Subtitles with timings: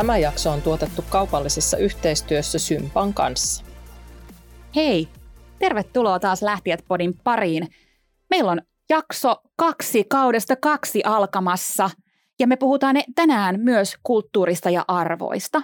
[0.00, 3.64] Tämä jakso on tuotettu kaupallisessa yhteistyössä Sympan kanssa.
[4.76, 5.08] Hei,
[5.58, 7.68] tervetuloa taas Lähtijät Podin pariin.
[8.30, 11.90] Meillä on jakso kaksi kaudesta kaksi alkamassa
[12.38, 15.62] ja me puhutaan tänään myös kulttuurista ja arvoista.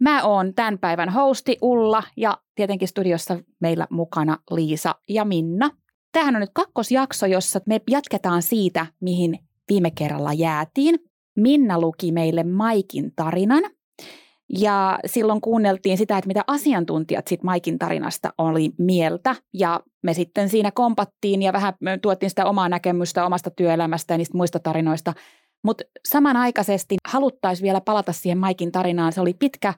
[0.00, 5.70] Mä oon tämän päivän hosti Ulla ja tietenkin studiossa meillä mukana Liisa ja Minna.
[6.12, 9.38] Tämähän on nyt kakkosjakso, jossa me jatketaan siitä, mihin
[9.68, 11.13] viime kerralla jäätiin.
[11.36, 13.62] Minna luki meille Maikin tarinan.
[14.58, 19.36] Ja silloin kuunneltiin sitä, että mitä asiantuntijat sit Maikin tarinasta oli mieltä.
[19.54, 24.36] Ja me sitten siinä kompattiin ja vähän tuottiin sitä omaa näkemystä omasta työelämästä ja niistä
[24.36, 25.12] muista tarinoista.
[25.64, 29.12] Mutta samanaikaisesti haluttaisiin vielä palata siihen Maikin tarinaan.
[29.12, 29.74] Se oli pitkä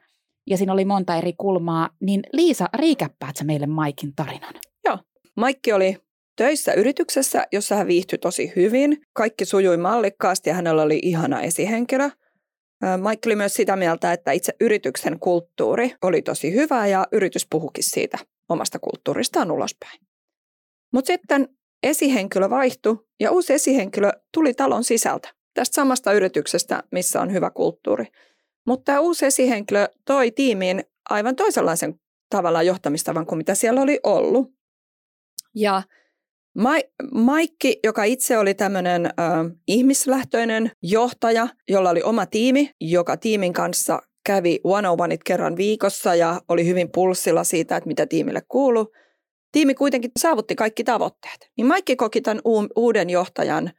[0.46, 1.90] ja siinä oli monta eri kulmaa.
[2.00, 4.54] Niin Liisa, riikäppäät meille Maikin tarinan?
[4.84, 4.98] Joo.
[5.36, 5.96] Maikki oli
[6.36, 9.02] töissä yrityksessä, jossa hän viihtyi tosi hyvin.
[9.12, 12.10] Kaikki sujui mallikkaasti ja hänellä oli ihana esihenkilö.
[12.96, 17.84] Mike oli myös sitä mieltä, että itse yrityksen kulttuuri oli tosi hyvä ja yritys puhukin
[17.84, 20.00] siitä omasta kulttuuristaan ulospäin.
[20.92, 21.48] Mutta sitten
[21.82, 28.06] esihenkilö vaihtui ja uusi esihenkilö tuli talon sisältä, tästä samasta yrityksestä, missä on hyvä kulttuuri.
[28.66, 31.94] Mutta tämä uusi esihenkilö toi tiimiin aivan toisenlaisen
[32.30, 34.52] tavallaan johtamistavan kuin mitä siellä oli ollut.
[35.54, 35.82] Ja
[37.12, 39.10] Maikki, joka itse oli tämmöinen
[39.68, 46.14] ihmislähtöinen johtaja, jolla oli oma tiimi, joka tiimin kanssa kävi one on one kerran viikossa
[46.14, 48.92] ja oli hyvin pulssilla siitä, että mitä tiimille kuuluu.
[49.52, 51.50] Tiimi kuitenkin saavutti kaikki tavoitteet.
[51.56, 52.40] Niin Maikki koki tämän
[52.76, 53.70] uuden johtajan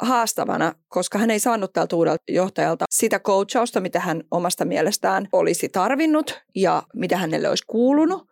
[0.00, 5.68] haastavana, koska hän ei saanut tältä uudelta johtajalta sitä coachausta, mitä hän omasta mielestään olisi
[5.68, 8.28] tarvinnut ja mitä hänelle olisi kuulunut.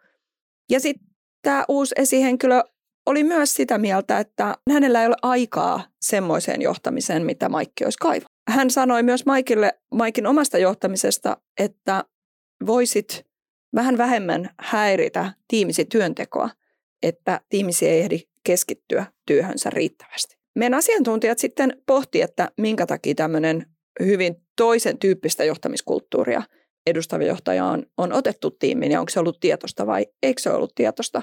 [0.70, 1.06] Ja sitten
[1.42, 2.62] tämä uusi esihenkilö
[3.06, 8.32] oli myös sitä mieltä, että hänellä ei ole aikaa semmoiseen johtamiseen, mitä Maikki olisi kaivannut.
[8.50, 12.04] Hän sanoi myös Maikille, Maikin omasta johtamisesta, että
[12.66, 13.26] voisit
[13.74, 16.50] vähän vähemmän häiritä tiimisi työntekoa,
[17.02, 20.36] että tiimisi ei ehdi keskittyä työhönsä riittävästi.
[20.58, 23.66] Meidän asiantuntijat sitten pohti, että minkä takia tämmöinen
[24.00, 26.42] hyvin toisen tyyppistä johtamiskulttuuria
[26.86, 30.74] edustava johtaja on, on otettu tiimiin ja onko se ollut tietosta vai eikö se ollut
[30.74, 31.22] tietosta.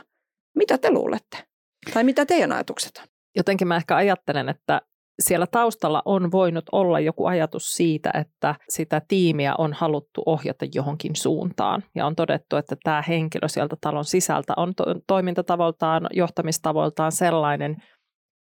[0.56, 1.48] Mitä te luulette?
[1.94, 3.07] Tai mitä teidän ajatukset on?
[3.35, 4.81] Jotenkin mä ehkä ajattelen, että
[5.19, 11.16] siellä taustalla on voinut olla joku ajatus siitä, että sitä tiimiä on haluttu ohjata johonkin
[11.16, 11.84] suuntaan.
[11.95, 17.75] Ja on todettu, että tämä henkilö sieltä talon sisältä on to- toimintatavoltaan, johtamistavoiltaan sellainen,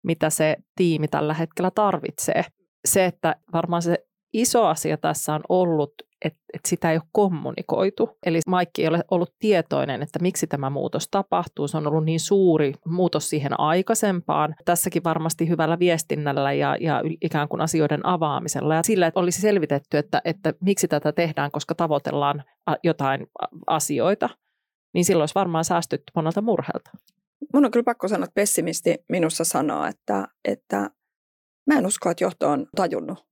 [0.04, 2.44] mitä se tiimi tällä hetkellä tarvitsee.
[2.84, 3.98] Se, että varmaan se
[4.32, 5.92] iso asia tässä on ollut,
[6.24, 8.18] että, että sitä ei ole kommunikoitu.
[8.26, 11.68] Eli Maikki ei ole ollut tietoinen, että miksi tämä muutos tapahtuu.
[11.68, 14.54] Se on ollut niin suuri muutos siihen aikaisempaan.
[14.64, 18.74] Tässäkin varmasti hyvällä viestinnällä ja, ja ikään kuin asioiden avaamisella.
[18.74, 22.44] Ja sillä, että olisi selvitetty, että, että miksi tätä tehdään, koska tavoitellaan
[22.82, 23.26] jotain
[23.66, 24.28] asioita.
[24.94, 26.90] Niin silloin olisi varmaan säästytty monelta murhelta.
[27.54, 30.90] Mun on kyllä pakko sanoa, että pessimisti minussa sanoo, että, että
[31.66, 33.31] mä en usko, että johto on tajunnut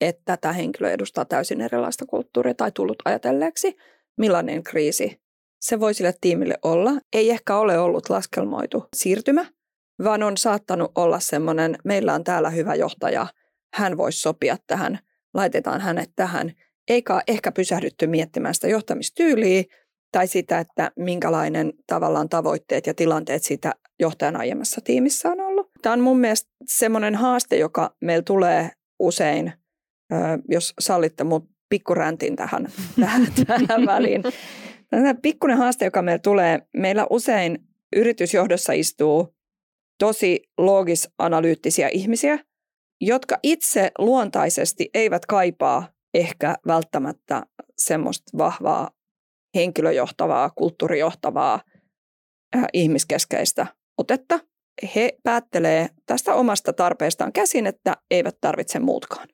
[0.00, 3.76] että tämä henkilö edustaa täysin erilaista kulttuuria tai tullut ajatelleeksi,
[4.16, 5.20] millainen kriisi
[5.60, 6.92] se voi sille tiimille olla.
[7.12, 9.46] Ei ehkä ole ollut laskelmoitu siirtymä,
[10.04, 13.26] vaan on saattanut olla semmoinen, meillä on täällä hyvä johtaja,
[13.74, 14.98] hän voisi sopia tähän,
[15.34, 16.52] laitetaan hänet tähän,
[16.88, 19.64] eikä ehkä pysähdytty miettimään sitä johtamistyyliä
[20.12, 25.70] tai sitä, että minkälainen tavallaan tavoitteet ja tilanteet sitä johtajan aiemmassa tiimissä on ollut.
[25.82, 29.52] Tämä on mun mielestä semmoinen haaste, joka meillä tulee usein–
[30.48, 32.68] jos sallitte mun pikkuräntin tähän,
[33.00, 34.22] tähän, tähän väliin.
[34.90, 37.58] Tämä pikkuinen haaste, joka meillä tulee, meillä usein
[37.96, 39.36] yritysjohdossa istuu
[39.98, 42.38] tosi loogis-analyyttisiä ihmisiä,
[43.00, 47.42] jotka itse luontaisesti eivät kaipaa ehkä välttämättä
[47.78, 48.90] semmoista vahvaa
[49.54, 51.60] henkilöjohtavaa, kulttuurijohtavaa,
[52.56, 53.66] äh, ihmiskeskeistä
[53.98, 54.40] otetta.
[54.94, 59.28] He päättelee tästä omasta tarpeestaan käsin, että eivät tarvitse muutkaan.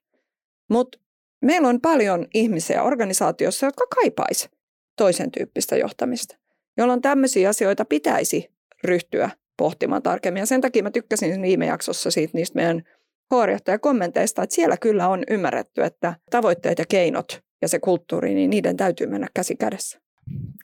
[0.73, 0.99] Mutta
[1.43, 4.49] meillä on paljon ihmisiä organisaatiossa, jotka kaipais
[4.97, 6.37] toisen tyyppistä johtamista,
[6.77, 8.51] jolloin tämmöisiä asioita pitäisi
[8.85, 10.41] ryhtyä pohtimaan tarkemmin.
[10.41, 12.83] Ja sen takia mä tykkäsin viime jaksossa siitä niistä meidän
[13.81, 18.77] kommenteista, että siellä kyllä on ymmärretty, että tavoitteet ja keinot ja se kulttuuri, niin niiden
[18.77, 20.01] täytyy mennä käsi kädessä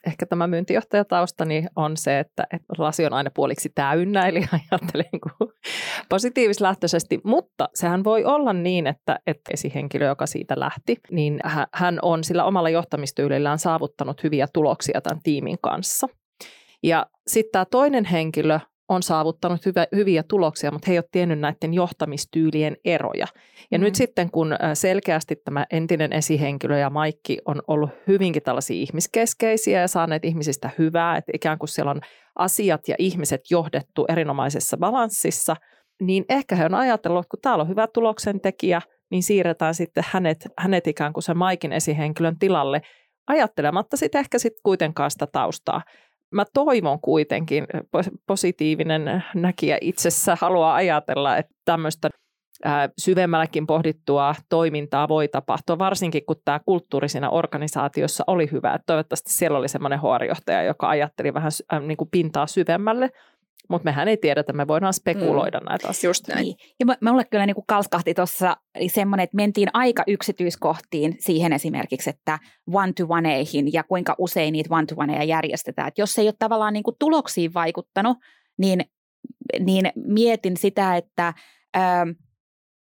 [0.07, 4.39] ehkä tämä myyntijohtajataustani on se, että, että lasi on aina puoliksi täynnä, eli
[4.71, 5.51] ajattelen niin
[6.09, 11.39] positiivislähtöisesti, mutta sehän voi olla niin, että, että esihenkilö, joka siitä lähti, niin
[11.73, 16.07] hän on sillä omalla johtamistyylillään saavuttanut hyviä tuloksia tämän tiimin kanssa.
[16.83, 21.39] Ja sitten tämä toinen henkilö on saavuttanut hyvä, hyviä tuloksia, mutta he eivät ole tiennyt
[21.39, 23.27] näiden johtamistyylien eroja.
[23.71, 23.83] Ja mm.
[23.83, 29.87] nyt sitten kun selkeästi tämä entinen esihenkilö ja Maikki on ollut hyvinkin tällaisia ihmiskeskeisiä ja
[29.87, 32.01] saaneet ihmisistä hyvää, että ikään kuin siellä on
[32.35, 35.55] asiat ja ihmiset johdettu erinomaisessa balanssissa,
[36.01, 38.81] niin ehkä he on ajatellut, että kun täällä on hyvä tuloksentekijä,
[39.11, 42.81] niin siirretään sitten hänet, hänet ikään kuin sen Maikin esihenkilön tilalle,
[43.27, 45.81] ajattelematta sitten ehkä sitten kuitenkaan sitä taustaa
[46.31, 47.67] mä toivon kuitenkin,
[48.27, 52.09] positiivinen näkijä itsessä haluaa ajatella, että tämmöistä
[52.97, 58.79] syvemmälläkin pohdittua toimintaa voi tapahtua, varsinkin kun tämä kulttuuri siinä organisaatiossa oli hyvä.
[58.85, 61.51] Toivottavasti siellä oli semmoinen huorijohtaja, joka ajatteli vähän
[61.87, 63.09] niin kuin pintaa syvemmälle
[63.69, 65.65] mutta mehän ei tiedetä, me voidaan spekuloida mm.
[65.65, 66.07] näitä asioita.
[66.07, 66.43] Just näin.
[66.43, 66.55] Niin.
[66.79, 68.57] Ja mulle kyllä niin kuin kalskahti tuossa
[68.87, 72.39] semmoinen, että mentiin aika yksityiskohtiin siihen esimerkiksi, että
[72.73, 75.87] one-to-oneihin ja kuinka usein niitä one-to-oneja järjestetään.
[75.87, 78.17] Et jos ei ole tavallaan niin kuin tuloksiin vaikuttanut,
[78.57, 78.85] niin,
[79.59, 81.33] niin mietin sitä, että...
[81.77, 82.09] Ähm,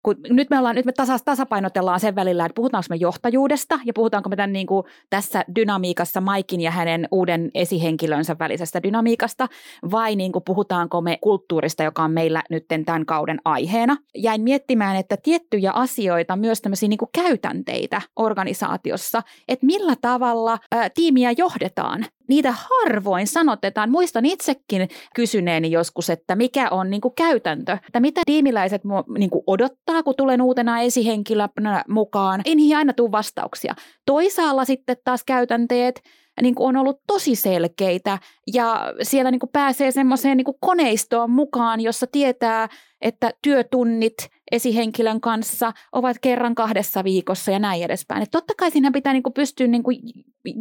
[0.04, 3.94] kun nyt me, ollaan, nyt me tasa, tasapainotellaan sen välillä, että puhutaanko me johtajuudesta ja
[3.94, 9.48] puhutaanko me tämän niin kuin tässä dynamiikassa Maikin ja hänen uuden esihenkilönsä välisestä dynamiikasta
[9.92, 13.98] vai niin kuin puhutaanko me kulttuurista, joka on meillä nyt tämän kauden aiheena.
[14.16, 20.90] Jäin miettimään, että tiettyjä asioita, myös tämmöisiä niin kuin käytänteitä organisaatiossa, että millä tavalla ää,
[20.90, 23.92] tiimiä johdetaan niitä harvoin sanotetaan.
[23.92, 28.82] Muistan itsekin kysyneeni joskus, että mikä on niin kuin käytäntö, että mitä tiimiläiset
[29.18, 32.42] niin kuin odottaa, kun tulen uutena esihenkilönä mukaan.
[32.46, 33.76] Ei niihin aina tule vastauksia.
[34.06, 36.02] Toisaalla sitten taas käytänteet
[36.42, 38.20] niin kuin on ollut tosi selkeitä
[38.54, 42.70] ja siellä niin kuin pääsee semmoiseen niin kuin koneistoon mukaan, jossa tietää,
[43.02, 44.16] että työtunnit
[44.52, 48.24] esihenkilön kanssa ovat kerran kahdessa viikossa ja näin edespäin.
[48.24, 50.00] Et totta kai siinä pitää niin kuin pystyä niin kuin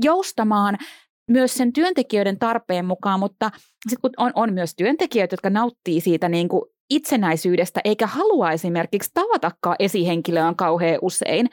[0.05, 0.79] joustamaan
[1.31, 3.51] myös sen työntekijöiden tarpeen mukaan, mutta
[3.89, 9.11] sitten kun on, on myös työntekijöitä, jotka nauttii siitä niin kuin itsenäisyydestä eikä halua esimerkiksi
[9.15, 11.51] tavatakaan esihenkilöä kauhean usein,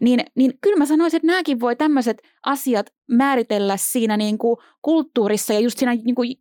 [0.00, 5.52] niin, niin kyllä mä sanoisin, että nämäkin voi tämmöiset asiat määritellä siinä niin kuin kulttuurissa
[5.52, 6.34] ja just siinä niin kuin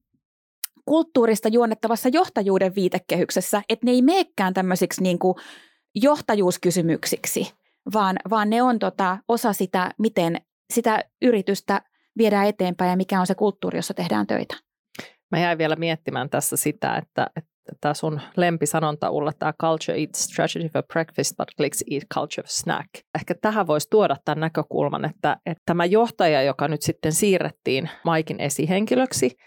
[0.85, 5.35] kulttuurista juonnettavassa johtajuuden viitekehyksessä, että ne ei meekään tämmöisiksi niin kuin
[5.95, 7.51] johtajuuskysymyksiksi,
[7.93, 10.41] vaan, vaan ne on tota osa sitä, miten
[10.73, 11.81] sitä yritystä
[12.17, 14.55] viedään eteenpäin ja mikä on se kulttuuri, jossa tehdään töitä.
[15.31, 17.27] Mä jäin vielä miettimään tässä sitä, että,
[17.81, 22.49] tämä sun lempisanonta Ulla, tämä culture eats strategy for breakfast, but clicks eat culture for
[22.49, 22.89] snack.
[23.15, 28.39] Ehkä tähän voisi tuoda tämän näkökulman, että, että tämä johtaja, joka nyt sitten siirrettiin Maikin
[28.39, 29.37] esihenkilöksi,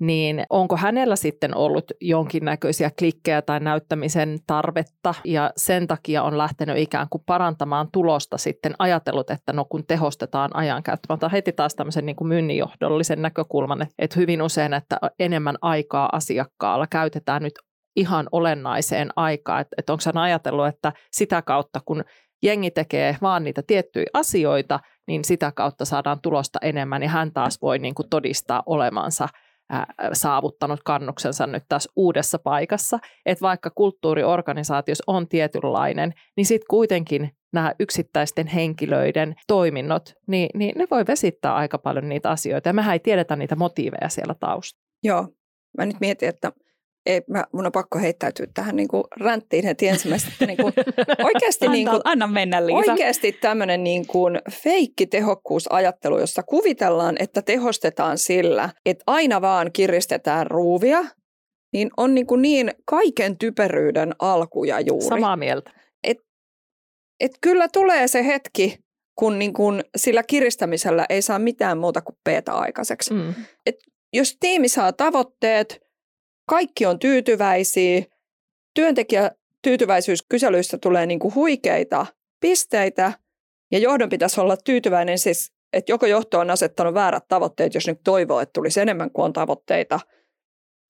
[0.00, 6.78] niin onko hänellä sitten ollut jonkinnäköisiä klikkejä tai näyttämisen tarvetta ja sen takia on lähtenyt
[6.78, 11.14] ikään kuin parantamaan tulosta sitten ajatellut, että no kun tehostetaan ajankäyttöä.
[11.14, 16.86] Mutta heti taas tämmöisen niin kuin myynninjohdollisen näkökulman, että hyvin usein, että enemmän aikaa asiakkaalla
[16.86, 17.54] käytetään nyt
[17.96, 19.60] ihan olennaiseen aikaan.
[19.60, 22.04] Että, että onko hän ajatellut, että sitä kautta kun
[22.42, 27.62] jengi tekee vaan niitä tiettyjä asioita, niin sitä kautta saadaan tulosta enemmän ja hän taas
[27.62, 29.28] voi niin kuin todistaa olemansa–
[30.12, 37.72] saavuttanut kannuksensa nyt tässä uudessa paikassa, että vaikka kulttuuriorganisaatiossa on tietynlainen, niin sitten kuitenkin nämä
[37.80, 42.68] yksittäisten henkilöiden toiminnot, niin, niin ne voi vesittää aika paljon niitä asioita.
[42.68, 44.84] Ja mehän ei tiedetä niitä motiiveja siellä taustalla.
[45.02, 45.28] Joo,
[45.78, 46.52] mä nyt mietin, että
[47.08, 50.28] ei, mä, mun on pakko heittäytyä tähän niin kuin ränttiin heti ensimmäistä.
[50.32, 50.72] Että niin kuin,
[51.24, 52.92] oikeasti, anna, niin kuin, anna mennä Liisa.
[52.92, 60.46] Oikeasti tämmöinen niin kuin feikki tehokkuusajattelu, jossa kuvitellaan, että tehostetaan sillä, että aina vaan kiristetään
[60.46, 61.04] ruuvia,
[61.72, 65.06] niin on niin, kuin niin kaiken typeryyden alkuja juuri.
[65.06, 65.70] Samaa mieltä.
[66.04, 66.16] Et,
[67.20, 68.78] et kyllä tulee se hetki,
[69.18, 73.14] kun niin kuin sillä kiristämisellä ei saa mitään muuta kuin peetä aikaiseksi.
[73.14, 73.34] Mm.
[73.66, 73.74] Et
[74.12, 75.78] jos tiimi saa tavoitteet–
[76.48, 78.02] kaikki on tyytyväisiä,
[78.74, 79.30] työntekijä
[79.62, 82.06] tyytyväisyyskyselyissä tulee niin kuin huikeita
[82.40, 83.12] pisteitä
[83.72, 88.00] ja johdon pitäisi olla tyytyväinen siis, että joko johto on asettanut väärät tavoitteet, jos nyt
[88.04, 90.00] toivoo, että tulisi enemmän kuin on tavoitteita,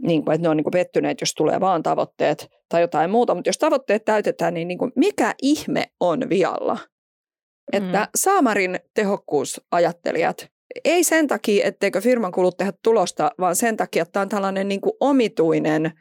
[0.02, 3.34] niin kuin, että ne on niin kuin pettyneet, jos tulee vaan tavoitteet tai jotain muuta,
[3.34, 6.78] mutta jos tavoitteet täytetään, niin, niin kuin, mikä ihme on vialla?
[7.72, 8.10] Että mm.
[8.14, 10.48] Saamarin tehokkuusajattelijat
[10.84, 14.68] ei sen takia, etteikö firman kuulu tehdä tulosta, vaan sen takia, että tämä on tällainen
[14.68, 15.92] niin kuin omituinen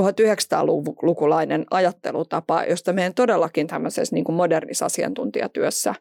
[0.00, 5.94] 1900-lukulainen ajattelutapa, josta meidän todellakin tämmöisessä niin kuin modernissa asiantuntijatyössä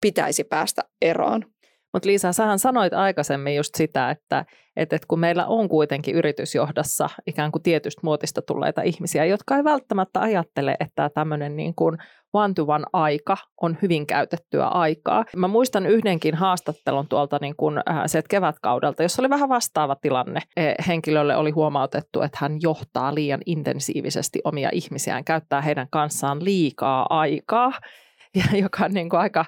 [0.00, 1.44] pitäisi päästä eroon.
[1.92, 4.44] Mutta Liisa, sähän sanoit aikaisemmin just sitä, että,
[4.76, 9.64] että, että kun meillä on kuitenkin yritysjohdossa ikään kuin tietystä muotista tulleita ihmisiä, jotka ei
[9.64, 11.98] välttämättä ajattele, että tämmöinen niin kuin
[12.32, 15.24] one-to-one aika on hyvin käytettyä aikaa.
[15.36, 20.40] Mä muistan yhdenkin haastattelun tuolta niin kuin, äh, sieltä kevätkaudelta, jossa oli vähän vastaava tilanne.
[20.56, 27.06] E, henkilölle oli huomautettu, että hän johtaa liian intensiivisesti omia ihmisiään, käyttää heidän kanssaan liikaa
[27.10, 27.72] aikaa
[28.52, 29.44] ja joka on niin kuin aika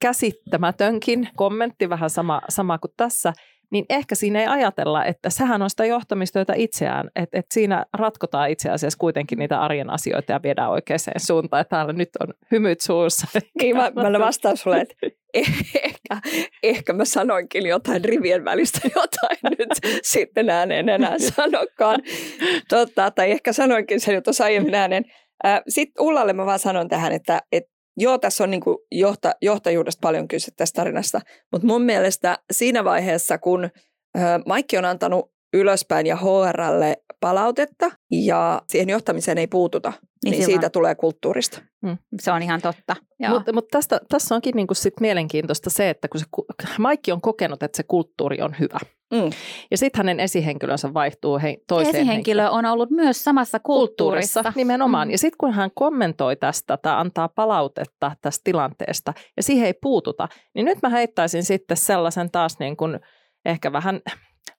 [0.00, 3.32] käsittämätönkin kommentti, vähän sama, sama kuin tässä,
[3.70, 8.50] niin ehkä siinä ei ajatella, että sehän on sitä johtamistyötä itseään, että, että siinä ratkotaan
[8.50, 12.80] itse asiassa kuitenkin niitä arjen asioita ja viedään oikeaan suuntaan, että täällä nyt on hymyt
[12.80, 13.26] suussa.
[13.62, 14.94] Niin, mä, mä vastaan sulle, että
[15.34, 16.20] ehkä,
[16.62, 19.68] ehkä mä sanoinkin jotain rivien välistä jotain nyt
[20.02, 22.00] sitten ääneen enää sanokaan.
[22.68, 25.04] Totta, tai ehkä sanoinkin sen jo tuossa aiemmin ääneen.
[25.68, 30.00] Sitten Ullalle mä vaan sanon tähän, että, että joo, tässä on niin kuin johta, johtajuudesta
[30.00, 31.20] paljon kyse tästä tarinasta,
[31.52, 33.70] mutta mun mielestä siinä vaiheessa, kun
[34.46, 39.92] Maikki on antanut ylöspäin ja HRlle palautetta ja siihen johtamiseen ei puututa,
[40.24, 41.62] niin, niin siitä tulee kulttuurista.
[41.82, 42.96] Mm, se on ihan totta.
[43.28, 46.26] Mutta mut tästä, tässä onkin niinku sit mielenkiintoista se, että kun se,
[46.78, 48.78] Maikki on kokenut, että se kulttuuri on hyvä.
[49.14, 49.30] Mm.
[49.70, 52.50] Ja sitten hänen esihenkilönsä vaihtuu he, toiseen Esihenkilö henkilöön.
[52.50, 54.40] on ollut myös samassa kulttuurissa.
[54.42, 55.08] kulttuurissa nimenomaan.
[55.08, 55.12] Mm.
[55.12, 60.28] Ja sitten kun hän kommentoi tästä tai antaa palautetta tästä tilanteesta ja siihen ei puututa,
[60.54, 63.00] niin nyt mä heittäisin sitten sellaisen taas niin kuin
[63.44, 64.00] ehkä vähän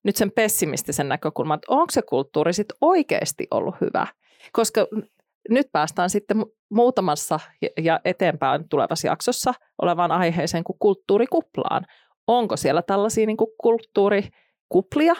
[0.03, 4.07] nyt sen pessimistisen näkökulman, että onko se kulttuuri sitten oikeasti ollut hyvä.
[4.51, 4.87] Koska
[5.49, 7.39] nyt päästään sitten muutamassa
[7.81, 11.85] ja eteenpäin tulevassa jaksossa olevaan aiheeseen kuin kulttuurikuplaan.
[12.27, 15.15] Onko siellä tällaisia niin kuin kulttuurikuplia,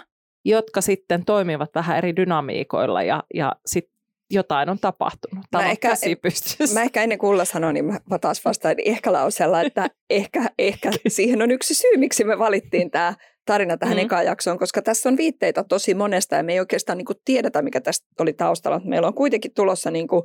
[0.46, 4.00] jotka sitten toimivat vähän eri dynamiikoilla ja, ja sitten
[4.32, 5.46] jotain on tapahtunut.
[5.52, 5.96] Tämä mä, ehkä,
[6.74, 10.92] mä ehkä ennen kuin Ulla sanoi, niin mä, taas vastaan ehkä lauseella, että ehkä, ehkä
[11.08, 13.14] siihen on yksi syy, miksi me valittiin tämä
[13.50, 14.04] tarina tähän mm.
[14.04, 17.62] ekaan jaksoon, koska tässä on viitteitä tosi monesta ja me ei oikeastaan niin kuin tiedetä,
[17.62, 18.82] mikä tästä oli taustalla.
[18.84, 20.24] Meillä on kuitenkin tulossa niin kuin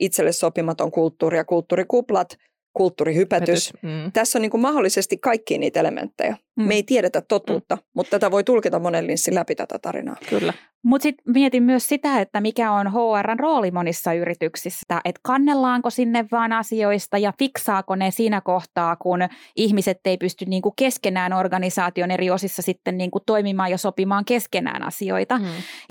[0.00, 2.28] itselle sopimaton kulttuuri ja kulttuurikuplat,
[2.72, 3.72] kulttuurihypätys.
[3.82, 4.12] Mm.
[4.12, 6.36] Tässä on niin kuin mahdollisesti kaikki niitä elementtejä.
[6.56, 6.64] Mm.
[6.64, 7.82] Me ei tiedetä totuutta, mm.
[7.94, 10.16] mutta tätä voi tulkita monen linssin läpi tätä tarinaa.
[10.28, 10.52] Kyllä.
[10.86, 16.24] Mutta sitten mietin myös sitä, että mikä on HRn rooli monissa yrityksissä, että kannellaanko sinne
[16.32, 19.18] vaan asioista ja fiksaako ne siinä kohtaa, kun
[19.56, 25.38] ihmiset ei pysty niinku keskenään organisaation eri osissa sitten niinku toimimaan ja sopimaan keskenään asioita.
[25.38, 25.46] Hmm.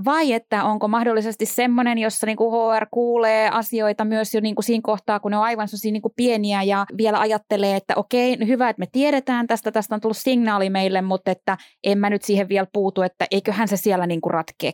[0.06, 5.20] Vai että onko mahdollisesti semmoinen, jossa niinku HR kuulee asioita myös jo niinku siinä kohtaa,
[5.20, 9.48] kun ne on aivan niinku pieniä ja vielä ajattelee, että okei, hyvä, että me tiedetään
[9.48, 13.26] tästä, tästä on tullut signaali meille, mutta että en mä nyt siihen vielä puutu, että
[13.32, 14.72] eiköhän se siellä niinku ratkee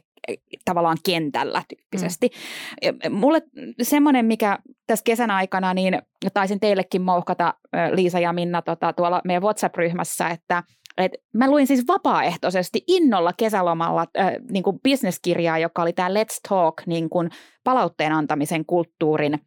[0.65, 2.29] tavallaan kentällä tyyppisesti.
[3.03, 3.15] Mm.
[3.15, 3.41] Mulle
[3.81, 6.01] semmoinen, mikä tässä kesän aikana, niin
[6.33, 7.53] taisin teillekin mouhkata
[7.91, 10.63] Liisa ja Minna tota, tuolla meidän WhatsApp-ryhmässä, että
[10.97, 16.39] et mä luin siis vapaaehtoisesti innolla kesälomalla äh, niin kuin bisneskirjaa, joka oli tämä Let's
[16.49, 17.29] Talk niin kuin
[17.63, 19.39] palautteen antamisen kulttuurin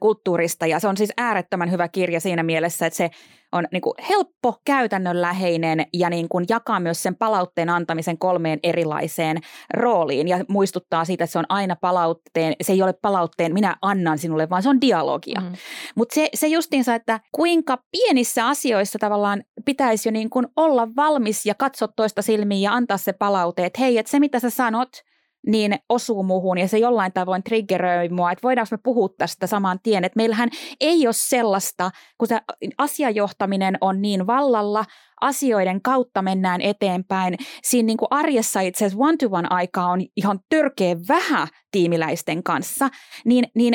[0.00, 3.10] kulttuurista ja se on siis äärettömän hyvä kirja siinä mielessä, että se
[3.52, 9.36] on niin kuin helppo, käytännönläheinen ja niin kuin jakaa myös sen palautteen antamisen kolmeen erilaiseen
[9.74, 14.18] rooliin ja muistuttaa siitä, että se on aina palautteen, se ei ole palautteen minä annan
[14.18, 15.40] sinulle, vaan se on dialogia.
[15.40, 15.52] Mm.
[15.94, 21.46] Mutta se, se justiinsa, että kuinka pienissä asioissa tavallaan pitäisi jo niin kuin olla valmis
[21.46, 24.88] ja katsoa toista silmiin ja antaa se palaute, että hei, että se mitä sä sanot–
[25.46, 29.78] niin osuu muuhun ja se jollain tavoin triggeröi mua, että voidaanko me puhua tästä saman
[29.82, 30.48] tien, että meillähän
[30.80, 32.40] ei ole sellaista, kun se
[32.78, 34.84] asiajohtaminen on niin vallalla,
[35.20, 37.36] asioiden kautta mennään eteenpäin.
[37.62, 42.88] Siinä niin kuin arjessa itse asiassa one-to-one aikaa on ihan törkeä vähän tiimiläisten kanssa,
[43.24, 43.74] niin, niin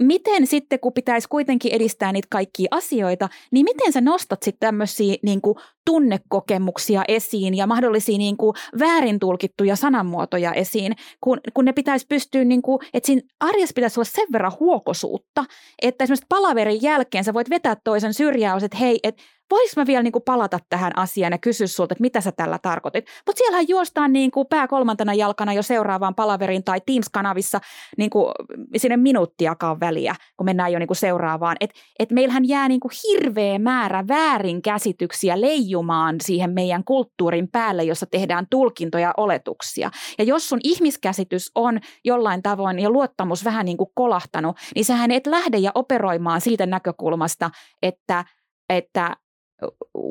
[0.00, 5.16] miten sitten, kun pitäisi kuitenkin edistää niitä kaikkia asioita, niin miten sä nostat sitten tämmöisiä
[5.22, 5.54] niin kuin,
[5.86, 12.44] tunnekokemuksia esiin ja mahdollisia niin kuin, väärin tulkittuja sananmuotoja esiin, kun, kun ne pitäisi pystyä,
[12.44, 15.44] niin kuin, että siinä arjessa pitäisi olla sen verran huokosuutta,
[15.82, 20.02] että esimerkiksi palaverin jälkeen sä voit vetää toisen syrjään, että hei, että voinko mä vielä
[20.02, 23.06] niin kuin palata tähän asiaan ja kysyä sulta, että mitä sä tällä tarkoitit.
[23.26, 27.60] Mutta siellähän juostaan niin kuin pää kolmantena jalkana jo seuraavaan palaveriin tai Teams-kanavissa
[27.96, 28.32] niin kuin
[28.76, 31.56] sinne minuuttiakaan väliä, kun mennään jo niin kuin seuraavaan.
[31.60, 38.06] Että et meillähän jää niin kuin hirveä määrä väärinkäsityksiä leijumaan siihen meidän kulttuurin päälle, jossa
[38.06, 39.90] tehdään tulkintoja ja oletuksia.
[40.18, 45.10] Ja jos sun ihmiskäsitys on jollain tavoin ja luottamus vähän niin kuin kolahtanut, niin sähän
[45.10, 47.50] et lähde ja operoimaan siitä näkökulmasta,
[47.82, 48.24] että
[48.70, 49.16] että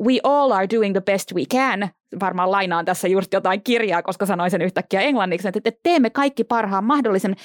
[0.06, 1.88] we all are doing the best we can.
[2.20, 6.84] Varmaan lainaan tässä just jotain kirjaa, koska sanoin sen yhtäkkiä englanniksi, että teemme kaikki parhaan
[6.84, 7.36] mahdollisen,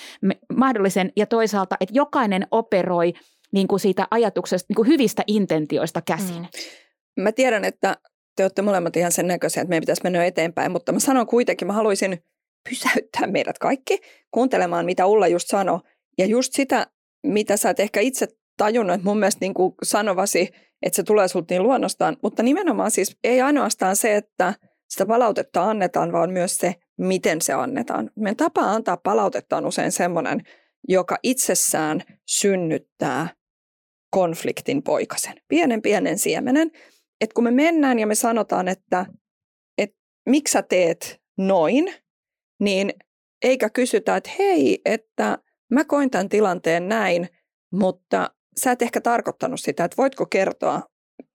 [0.56, 3.14] mahdollisen ja toisaalta, että jokainen operoi
[3.52, 6.42] niin kuin siitä ajatuksesta, niin kuin hyvistä intentioista käsin.
[6.42, 7.24] Mm.
[7.24, 7.98] Mä tiedän, että
[8.36, 11.68] te olette molemmat ihan sen näköisiä, että meidän pitäisi mennä eteenpäin, mutta mä sanon kuitenkin,
[11.68, 12.24] mä haluaisin
[12.70, 14.00] pysäyttää meidät kaikki
[14.32, 15.80] kuuntelemaan, mitä Ulla just sanoi.
[16.18, 16.88] Ja just sitä,
[17.24, 20.50] mitä sä et ehkä itse tajunnut, että mun mielestä niin kuin sanovasi,
[20.82, 24.54] että se tulee sulta niin luonnostaan, mutta nimenomaan siis ei ainoastaan se, että
[24.90, 28.12] sitä palautetta annetaan, vaan myös se, miten se annetaan.
[28.16, 30.42] Meidän tapa antaa palautetta on usein semmoinen,
[30.88, 33.28] joka itsessään synnyttää
[34.10, 36.72] konfliktin poikasen, pienen pienen siemenen.
[37.22, 39.06] Että kun me mennään ja me sanotaan, että,
[39.78, 39.98] että
[40.30, 41.94] miksi sä teet noin,
[42.60, 42.94] niin
[43.44, 45.38] eikä kysytä, että hei, että
[45.72, 47.30] mä koin tämän tilanteen näin,
[47.72, 50.82] mutta sä et ehkä tarkoittanut sitä, että voitko kertoa,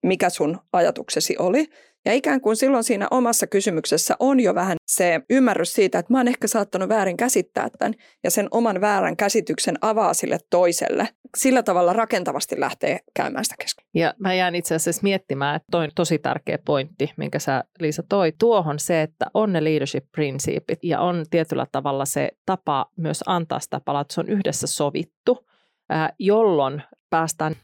[0.02, 1.66] mikä sun ajatuksesi oli.
[2.04, 6.18] Ja ikään kuin silloin siinä omassa kysymyksessä on jo vähän se ymmärrys siitä, että mä
[6.18, 11.08] oon ehkä saattanut väärin käsittää tämän ja sen oman väärän käsityksen avaa sille toiselle.
[11.36, 13.90] Sillä tavalla rakentavasti lähtee käymään sitä keskustelua.
[13.94, 18.02] Ja mä jään itse asiassa miettimään, että toi on tosi tärkeä pointti, minkä sä Liisa
[18.08, 23.60] toi tuohon se, että on ne leadership-prinsiipit ja on tietyllä tavalla se tapa myös antaa
[23.60, 25.46] sitä palautetta, se on yhdessä sovittu,
[26.18, 27.56] jolloin päästään,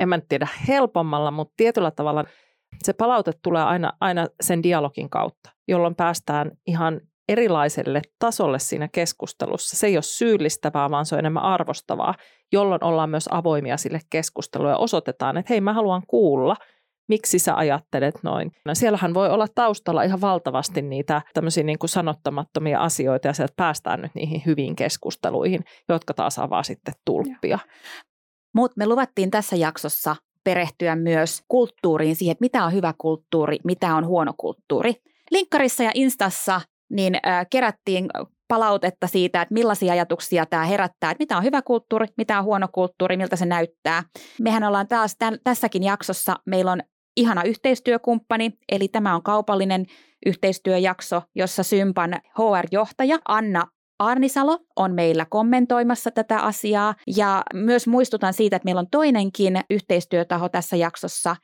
[0.00, 2.24] en mä tiedä helpommalla, mutta tietyllä tavalla–
[2.82, 9.76] se palaute tulee aina, aina sen dialogin kautta, jolloin päästään ihan erilaiselle tasolle siinä keskustelussa.
[9.76, 12.14] Se ei ole syyllistävää, vaan se on enemmän arvostavaa,
[12.52, 16.56] jolloin ollaan myös avoimia sille keskustelulle ja osoitetaan, että hei mä haluan kuulla,
[17.08, 18.52] miksi sä ajattelet noin.
[18.64, 23.54] No siellähän voi olla taustalla ihan valtavasti niitä tämmöisiä niin kuin sanottamattomia asioita ja sieltä
[23.56, 27.58] päästään nyt niihin hyviin keskusteluihin, jotka taas avaa sitten tulppia.
[28.54, 33.94] Mutta me luvattiin tässä jaksossa perehtyä myös kulttuuriin, siihen, että mitä on hyvä kulttuuri, mitä
[33.94, 34.94] on huono kulttuuri.
[35.30, 38.08] Linkkarissa ja Instassa niin äh, kerättiin
[38.48, 42.68] palautetta siitä, että millaisia ajatuksia tämä herättää, että mitä on hyvä kulttuuri, mitä on huono
[42.72, 44.02] kulttuuri, miltä se näyttää.
[44.40, 46.80] Mehän ollaan taas tämän, tässäkin jaksossa, meillä on
[47.16, 49.86] ihana yhteistyökumppani, eli tämä on kaupallinen
[50.26, 53.66] yhteistyöjakso, jossa Sympan HR-johtaja Anna
[54.00, 56.94] Arnisalo on meillä kommentoimassa tätä asiaa.
[57.16, 61.36] Ja myös muistutan siitä, että meillä on toinenkin yhteistyötaho tässä jaksossa,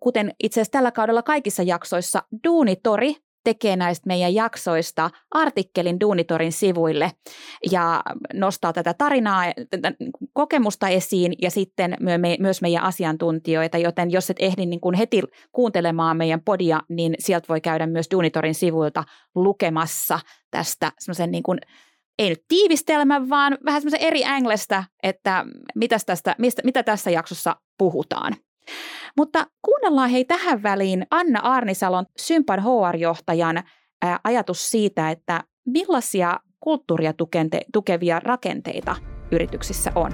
[0.00, 7.10] kuten itse asiassa tällä kaudella kaikissa jaksoissa, Duunitori tekee näistä meidän jaksoista artikkelin Duunitorin sivuille
[7.70, 8.02] ja
[8.34, 9.92] nostaa tätä tarinaa, tätä
[10.32, 11.96] kokemusta esiin ja sitten
[12.38, 17.48] myös meidän asiantuntijoita, joten jos et ehdi niin kuin heti kuuntelemaan meidän podia, niin sieltä
[17.48, 21.58] voi käydä myös Duunitorin sivuilta lukemassa tästä semmoisen niin kuin
[22.22, 27.56] ei nyt tiivistelmä, vaan vähän semmoisen eri änglestä, että mitäs tästä, mistä, mitä tässä jaksossa
[27.78, 28.32] puhutaan.
[29.16, 33.62] Mutta kuunnellaan hei tähän väliin Anna Arnisalon Sympan HR-johtajan
[34.24, 38.96] ajatus siitä, että millaisia kulttuuria tukente, tukevia rakenteita
[39.32, 40.12] yrityksissä on.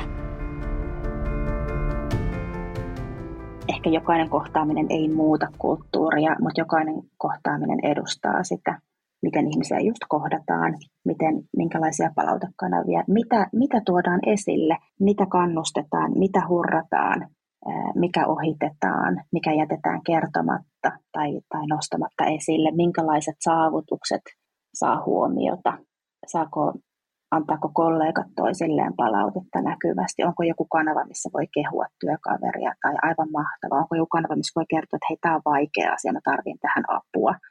[3.69, 8.81] Ehkä jokainen kohtaaminen ei muuta kulttuuria, mutta jokainen kohtaaminen edustaa sitä
[9.23, 17.29] miten ihmisiä just kohdataan, miten, minkälaisia palautekanavia, mitä, mitä tuodaan esille, mitä kannustetaan, mitä hurrataan,
[17.95, 24.23] mikä ohitetaan, mikä jätetään kertomatta tai, tai nostamatta esille, minkälaiset saavutukset
[24.75, 25.79] saa huomiota,
[26.27, 26.73] saako,
[27.31, 33.81] antaako kollegat toisilleen palautetta näkyvästi, onko joku kanava, missä voi kehua työkaveria tai aivan mahtava,
[33.83, 36.85] onko joku kanava, missä voi kertoa, että hei, tämä on vaikea asia, mä tarvin tähän
[36.89, 37.35] apua–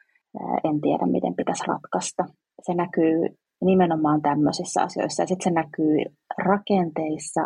[0.63, 2.23] en tiedä, miten pitäisi ratkaista.
[2.61, 5.97] Se näkyy nimenomaan tämmöisissä asioissa ja sitten se näkyy
[6.37, 7.41] rakenteissa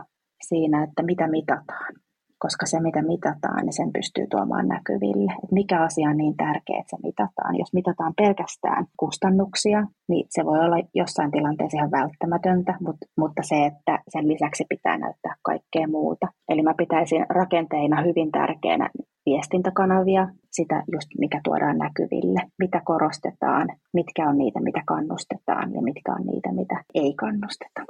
[0.47, 1.93] siinä, että mitä mitataan.
[2.39, 5.32] Koska se, mitä mitataan, niin sen pystyy tuomaan näkyville.
[5.43, 7.58] Et mikä asia on niin tärkeä, että se mitataan.
[7.60, 13.65] Jos mitataan pelkästään kustannuksia, niin se voi olla jossain tilanteessa ihan välttämätöntä, mutta, mutta se,
[13.65, 16.27] että sen lisäksi pitää näyttää kaikkea muuta.
[16.49, 18.89] Eli mä pitäisin rakenteina hyvin tärkeänä
[19.25, 26.12] viestintäkanavia, sitä just mikä tuodaan näkyville, mitä korostetaan, mitkä on niitä, mitä kannustetaan ja mitkä
[26.13, 27.81] on niitä, mitä ei kannusteta.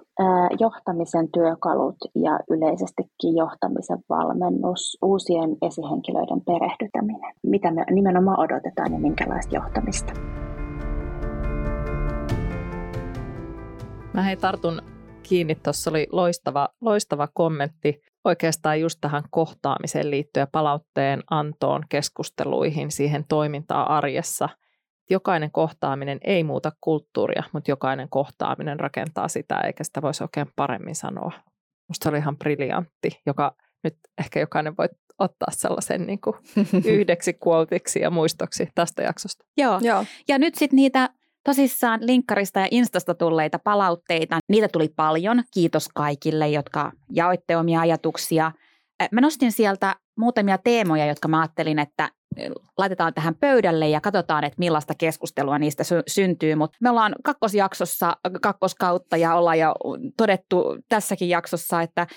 [0.59, 9.55] johtamisen työkalut ja yleisestikin johtamisen valmennus, uusien esihenkilöiden perehdytäminen, mitä me nimenomaan odotetaan ja minkälaista
[9.55, 10.13] johtamista.
[14.13, 14.81] Mä hei tartun
[15.23, 23.25] kiinni, tuossa oli loistava, loistava kommentti oikeastaan just tähän kohtaamiseen liittyen palautteen antoon, keskusteluihin, siihen
[23.27, 24.49] toimintaan arjessa.
[25.09, 30.95] Jokainen kohtaaminen ei muuta kulttuuria, mutta jokainen kohtaaminen rakentaa sitä, eikä sitä voisi oikein paremmin
[30.95, 31.31] sanoa.
[31.87, 36.35] Musta oli ihan briljantti, joka nyt ehkä jokainen voi ottaa sellaisen niin kuin
[36.85, 39.45] yhdeksi kuoltiksi ja muistoksi tästä jaksosta.
[39.57, 39.79] Joo.
[39.83, 40.05] Joo.
[40.27, 41.09] Ja nyt sitten niitä
[41.43, 45.43] Tosissaan linkkarista ja Instasta tulleita palautteita, niitä tuli paljon.
[45.53, 48.51] Kiitos kaikille, jotka jaoitte omia ajatuksia.
[49.11, 52.09] Mä nostin sieltä muutamia teemoja, jotka mä ajattelin, että
[52.77, 56.55] laitetaan tähän pöydälle ja katsotaan, että millaista keskustelua niistä sy- syntyy.
[56.55, 59.75] Mutta me ollaan kakkosjaksossa, kakkoskautta ja ollaan jo
[60.17, 62.07] todettu tässäkin jaksossa, että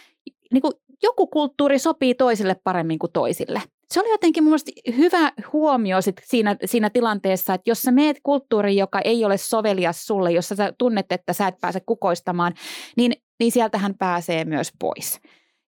[0.52, 0.62] niin
[1.02, 3.62] joku kulttuuri sopii toisille paremmin kuin toisille.
[3.90, 4.58] Se oli jotenkin mun
[4.96, 10.06] hyvä huomio sit siinä, siinä tilanteessa, että jos sä meet kulttuuriin, joka ei ole sovelias
[10.06, 12.54] sulle, jossa sä tunnet, että sä et pääse kukoistamaan,
[12.96, 15.20] niin, niin sieltähän pääsee myös pois.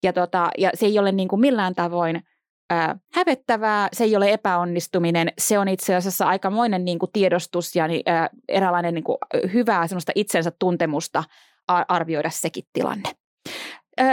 [0.02, 2.20] Ja, tota, ja se ei ole niin kuin millään tavoin–
[2.70, 7.84] ää, hävettävää, se ei ole epäonnistuminen, se on itse asiassa aikamoinen niin kuin tiedostus ja
[8.06, 9.18] ää, eräänlainen niin kuin
[9.52, 11.24] hyvää semmoista itsensä tuntemusta
[11.68, 13.10] arvioida sekin tilanne.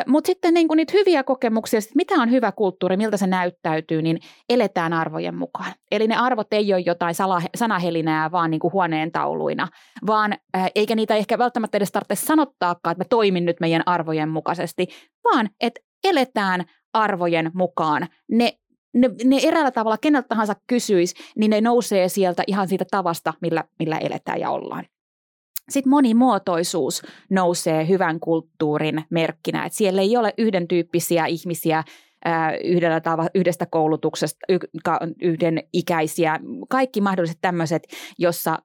[0.08, 4.02] Mutta sitten niin kuin niitä hyviä kokemuksia, sit mitä on hyvä kulttuuri, miltä se näyttäytyy,
[4.02, 4.19] niin
[4.50, 5.74] eletään arvojen mukaan.
[5.91, 9.67] Eli ne arvot ei ole jotain sala, sanahelinää vaan niin kuin huoneen tauluina,
[10.08, 10.36] vaan
[10.76, 14.88] eikä niitä ehkä välttämättä edes tarvitse sanottaakaan, että mä toimin nyt meidän arvojen mukaisesti,
[15.24, 18.08] vaan että eletään arvojen mukaan.
[18.32, 18.54] Ne,
[18.93, 23.63] ne, ne eräällä tavalla keneltä tahansa kysyisi, niin ne nousee sieltä ihan siitä tavasta, millä,
[23.80, 24.86] millä eletään ja ollaan.
[25.69, 31.84] Sitten monimuotoisuus nousee hyvän kulttuurin merkkinä, että siellä ei ole yhden tyyppisiä ihmisiä
[32.63, 34.39] yhdellä tavalla, yhdestä koulutuksesta,
[35.21, 37.84] yhden ikäisiä, kaikki mahdolliset tämmöiset,
[38.17, 38.58] jossa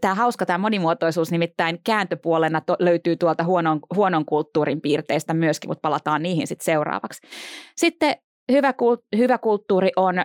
[0.00, 5.82] tämä hauska tämä monimuotoisuus nimittäin kääntöpuolena to, löytyy tuolta huonon, huonon kulttuurin piirteistä myöskin, mutta
[5.82, 7.20] palataan niihin sitten seuraavaksi.
[7.76, 8.16] Sitten
[8.52, 8.74] hyvä,
[9.16, 10.24] hyvä kulttuuri on ö,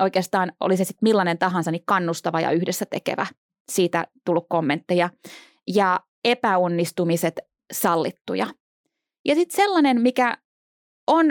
[0.00, 3.26] oikeastaan, oli se sitten millainen tahansa, niin kannustava ja yhdessä tekevä.
[3.72, 5.10] Siitä tullut kommentteja.
[5.74, 7.34] Ja epäonnistumiset
[7.72, 8.46] sallittuja.
[9.24, 10.38] Ja sitten sellainen, mikä
[11.06, 11.26] on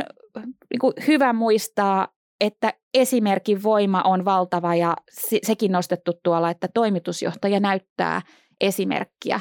[0.71, 2.07] niin hyvä muistaa,
[2.41, 4.95] että esimerkin voima on valtava ja
[5.43, 8.21] sekin nostettu tuolla, että toimitusjohtaja näyttää
[8.61, 9.39] esimerkkiä.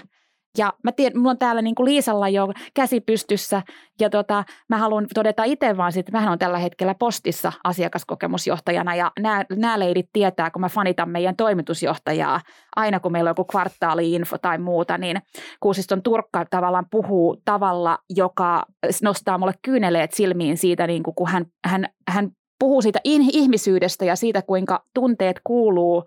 [0.58, 3.62] Ja mä tiedän, mulla on täällä niin kuin Liisalla jo käsi pystyssä
[4.00, 9.12] ja tota, mä haluan todeta itse vaan että mähän on tällä hetkellä postissa asiakaskokemusjohtajana ja
[9.20, 12.40] nämä, nämä leidit tietää, kun mä fanitan meidän toimitusjohtajaa
[12.76, 15.22] aina kun meillä on joku kvartaali-info tai muuta, niin
[15.60, 18.66] Kuusiston Turkka tavallaan puhuu tavalla, joka
[19.02, 24.16] nostaa mulle kyyneleet silmiin siitä, niin kuin, kun hän, hän, hän puhuu siitä ihmisyydestä ja
[24.16, 26.04] siitä, kuinka tunteet kuuluu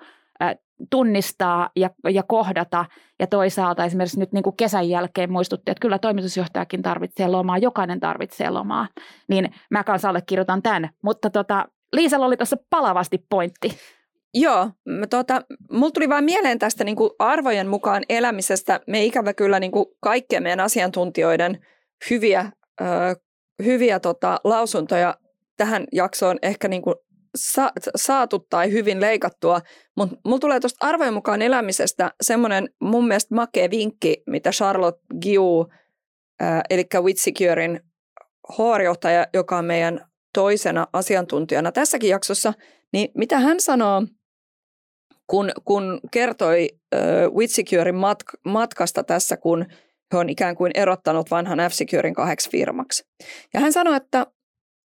[0.91, 2.85] tunnistaa ja, ja kohdata.
[3.19, 7.99] Ja toisaalta esimerkiksi nyt niin kuin kesän jälkeen muistutti, että kyllä toimitusjohtajakin tarvitsee lomaa, jokainen
[7.99, 8.87] tarvitsee lomaa.
[9.27, 10.89] Niin mä kanssa allekirjoitan tämän.
[11.03, 13.77] Mutta tota, Liisalla oli tässä palavasti pointti.
[14.33, 14.69] Joo,
[15.09, 18.79] tota, mulla tuli vain mieleen tästä niin kuin arvojen mukaan elämisestä.
[18.87, 21.59] Me ikävä kyllä niin kuin kaikkien meidän asiantuntijoiden
[22.09, 22.85] hyviä, ö,
[23.63, 25.17] hyviä tota, lausuntoja
[25.57, 26.95] tähän jaksoon ehkä niin kuin
[27.37, 29.61] sa- saatu tai hyvin leikattua,
[29.97, 35.67] mutta mulla tulee tuosta arvojen mukaan elämisestä semmoinen mun mielestä makea vinkki, mitä Charlotte Giu,
[36.41, 37.79] äh, eli Witsecurein
[38.51, 42.53] HR-johtaja, joka on meidän toisena asiantuntijana tässäkin jaksossa,
[42.93, 44.01] niin mitä hän sanoo,
[45.27, 47.01] kun, kun kertoi äh,
[47.35, 49.65] Witsecurein matk- matkasta tässä, kun
[50.13, 53.03] he on ikään kuin erottanut vanhan F-Securein kahdeksi firmaksi.
[53.53, 54.25] Ja hän sanoi, että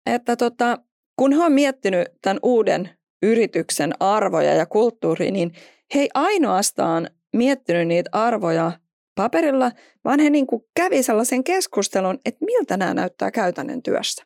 [0.07, 0.79] että tota,
[1.17, 2.91] kun he on miettinyt tämän uuden
[3.23, 5.53] yrityksen arvoja ja kulttuuri, niin
[5.95, 8.73] he ei ainoastaan miettinyt niitä arvoja
[9.15, 9.73] paperilla,
[10.05, 14.25] vaan he niin kuin kävi sellaisen keskustelun, että miltä nämä näyttää käytännön työssä.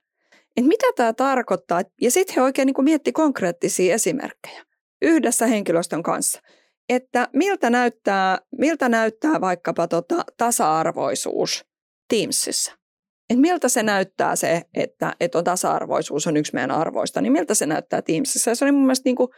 [0.57, 4.65] Että mitä tämä tarkoittaa, ja sitten he oikein niin kuin mietti konkreettisia esimerkkejä
[5.03, 6.41] yhdessä henkilöstön kanssa.
[6.89, 11.65] Että miltä näyttää, miltä näyttää vaikkapa tota tasa-arvoisuus
[12.09, 12.73] Teamsissa
[13.31, 17.55] että miltä se näyttää se, että, että on tasa-arvoisuus on yksi meidän arvoista, niin miltä
[17.55, 18.51] se näyttää Teamsissa.
[18.51, 19.29] Ja se oli mun mielestä niin kuin,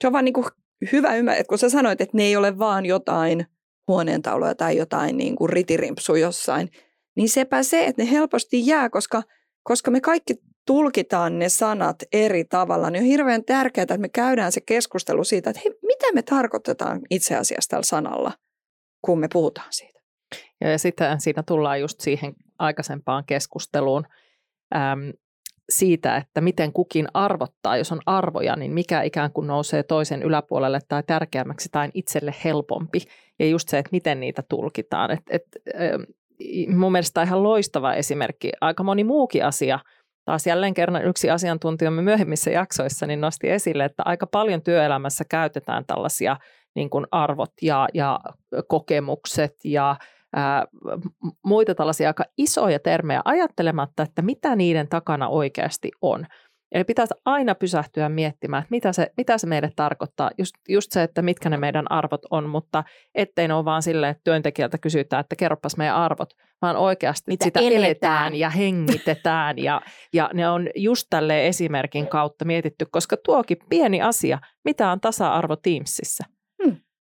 [0.00, 0.46] se on vaan niin kuin
[0.92, 3.46] hyvä ymmärtää, että kun sä sanoit, että ne ei ole vaan jotain
[3.88, 6.70] huoneentauluja tai jotain niin kuin ritirimpsu jossain,
[7.16, 9.22] niin sepä se, että ne helposti jää, koska,
[9.62, 10.34] koska me kaikki
[10.66, 15.50] tulkitaan ne sanat eri tavalla, niin on hirveän tärkeää, että me käydään se keskustelu siitä,
[15.50, 18.32] että hei, mitä me tarkoitetaan itse asiassa tällä sanalla,
[19.04, 20.00] kun me puhutaan siitä.
[20.60, 24.04] Ja sitten siinä tullaan just siihen aikaisempaan keskusteluun
[24.76, 25.12] äm,
[25.70, 30.78] siitä, että miten kukin arvottaa, jos on arvoja, niin mikä ikään kuin nousee toisen yläpuolelle
[30.88, 33.00] tai tärkeämmäksi tai itselle helpompi.
[33.38, 35.10] Ja just se, että miten niitä tulkitaan.
[35.10, 35.42] Et, et,
[36.68, 38.52] mun mielestä ihan loistava esimerkki.
[38.60, 39.78] Aika moni muukin asia,
[40.24, 45.84] taas jälleen kerran yksi asiantuntijamme myöhemmissä jaksoissa, niin nosti esille, että aika paljon työelämässä käytetään
[45.86, 46.36] tällaisia
[46.74, 48.20] niin kuin arvot ja, ja
[48.68, 49.96] kokemukset ja
[50.36, 50.66] ää,
[51.44, 56.26] muita tällaisia aika isoja termejä ajattelematta, että mitä niiden takana oikeasti on.
[56.72, 60.30] Eli pitäisi aina pysähtyä miettimään, että mitä se, mitä se meille tarkoittaa.
[60.38, 64.10] Just, just se, että mitkä ne meidän arvot on, mutta ettei ne ole vaan silleen,
[64.10, 67.84] että työntekijältä kysytään, että kerropas meidän arvot, vaan oikeasti mitä sitä eletään.
[67.84, 69.58] eletään ja hengitetään.
[69.58, 69.80] ja,
[70.12, 75.56] ja ne on just tälle esimerkin kautta mietitty, koska tuokin pieni asia, mitä on tasa-arvo
[75.56, 76.24] Teamsissa–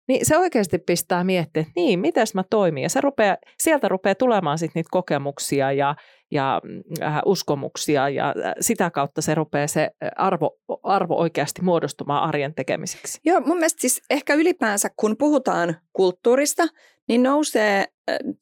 [0.08, 2.82] niin se oikeasti pistää miettiä, että niin, miten mä toimin.
[2.82, 5.96] Ja se rupeaa, sieltä rupeaa tulemaan sitten niitä kokemuksia ja,
[6.30, 6.60] ja
[7.02, 13.20] äh, uskomuksia ja äh, sitä kautta se rupeaa se arvo, arvo oikeasti muodostumaan arjen tekemiseksi.
[13.24, 16.66] Joo, mun mielestä siis ehkä ylipäänsä kun puhutaan kulttuurista,
[17.08, 17.84] niin nousee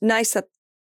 [0.02, 0.42] näissä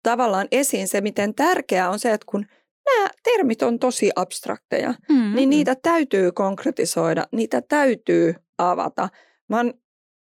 [0.04, 2.46] tavallaan esiin se, miten tärkeää on se, että kun
[2.86, 5.36] nämä termit on tosi abstrakteja, mm-hmm.
[5.36, 9.10] niin niitä täytyy konkretisoida, niitä täytyy avata.
[9.50, 9.74] Mä oon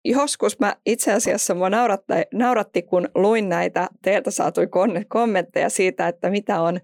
[0.05, 4.69] joskus mä itse asiassa mua nauratti, nauratti, kun luin näitä teiltä saatuja
[5.09, 6.81] kommentteja siitä, että mitä on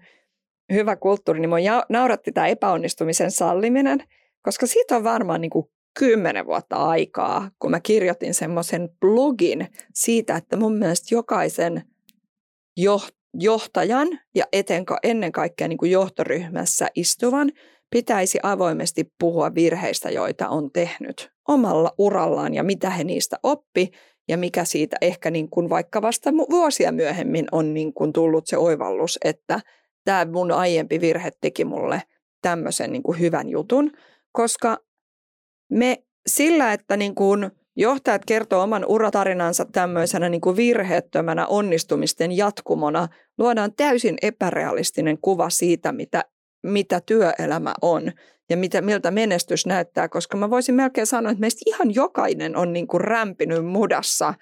[0.73, 1.57] hyvä kulttuuri, niin mua
[1.89, 4.03] nauratti tämä epäonnistumisen salliminen,
[4.41, 5.65] koska siitä on varmaan niin kuin
[5.99, 11.83] kymmenen vuotta aikaa, kun mä kirjoitin semmoisen blogin siitä, että mun mielestä jokaisen
[13.33, 17.51] johtajan ja etenkä ennen kaikkea niin kuin johtoryhmässä istuvan
[17.91, 23.91] pitäisi avoimesti puhua virheistä, joita on tehnyt omalla urallaan ja mitä he niistä oppi
[24.27, 28.57] ja mikä siitä ehkä niin kuin vaikka vasta vuosia myöhemmin on niin kuin tullut se
[28.57, 29.59] oivallus, että
[30.03, 32.01] tämä mun aiempi virhe teki mulle
[32.41, 33.91] tämmöisen niin kuin hyvän jutun,
[34.31, 34.77] koska
[35.71, 43.07] me sillä, että niin kuin johtajat kertoo oman uratarinansa tämmöisenä niin kuin virheettömänä onnistumisten jatkumona,
[43.37, 46.25] luodaan täysin epärealistinen kuva siitä, mitä,
[46.63, 48.11] mitä työelämä on
[48.49, 52.73] ja mitä, miltä menestys näyttää, koska mä voisin melkein sanoa, että meistä ihan jokainen on
[52.73, 54.33] niin kuin rämpinyt mudassa,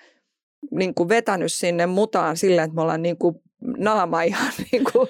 [0.72, 3.36] niin kuin vetänyt sinne mutaan sillä, että me ollaan niin kuin
[3.78, 5.10] naama ihan niin kuin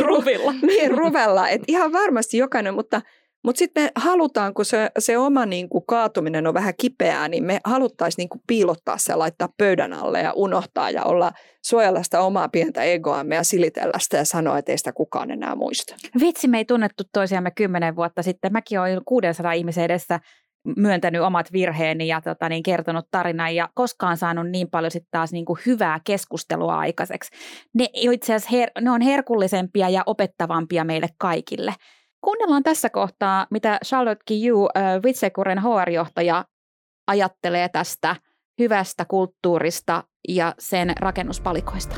[0.00, 0.52] ruvilla.
[0.66, 1.48] niin, ruvella.
[1.48, 3.02] Et ihan varmasti jokainen, mutta,
[3.44, 7.60] mutta sitten me halutaan, kun se, se oma niin kaatuminen on vähän kipeää, niin me
[7.64, 11.32] haluttaisiin niin piilottaa se, laittaa pöydän alle ja unohtaa ja olla
[11.64, 15.54] suojella sitä omaa pientä egoamme ja silitellä sitä ja sanoa, että ei sitä kukaan enää
[15.54, 15.94] muista.
[16.20, 18.52] Vitsi, me ei tunnettu toisiamme kymmenen vuotta sitten.
[18.52, 20.20] Mäkin olin 600 ihmisen edessä
[20.76, 25.32] myöntänyt omat virheeni ja tota, niin kertonut tarinan ja koskaan saanut niin paljon sitten taas
[25.32, 27.30] niin kuin hyvää keskustelua aikaiseksi.
[27.74, 31.74] Ne itse her- ne on herkullisempia ja opettavampia meille kaikille.
[32.20, 34.68] Kuunnellaan tässä kohtaa, mitä Charlotte Kiu,
[35.04, 36.44] Vitsekuren HR-johtaja,
[37.06, 38.16] ajattelee tästä
[38.58, 41.96] hyvästä kulttuurista ja sen rakennuspalikoista.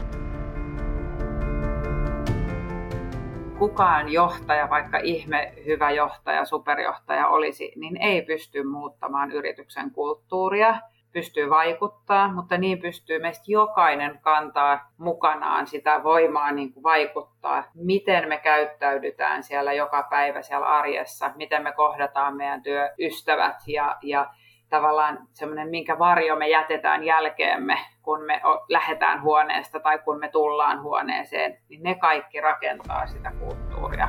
[3.62, 10.80] kukaan johtaja, vaikka ihme hyvä johtaja, superjohtaja olisi, niin ei pysty muuttamaan yrityksen kulttuuria,
[11.12, 18.28] pystyy vaikuttaa, mutta niin pystyy meistä jokainen kantaa mukanaan sitä voimaa niin kuin vaikuttaa, miten
[18.28, 24.30] me käyttäydytään siellä joka päivä siellä arjessa, miten me kohdataan meidän työystävät ja, ja
[24.68, 30.82] tavallaan semmoinen, minkä varjo me jätetään jälkeemme, kun me lähdetään huoneesta tai kun me tullaan
[30.82, 34.08] huoneeseen, niin ne kaikki rakentaa sitä kulttuuria.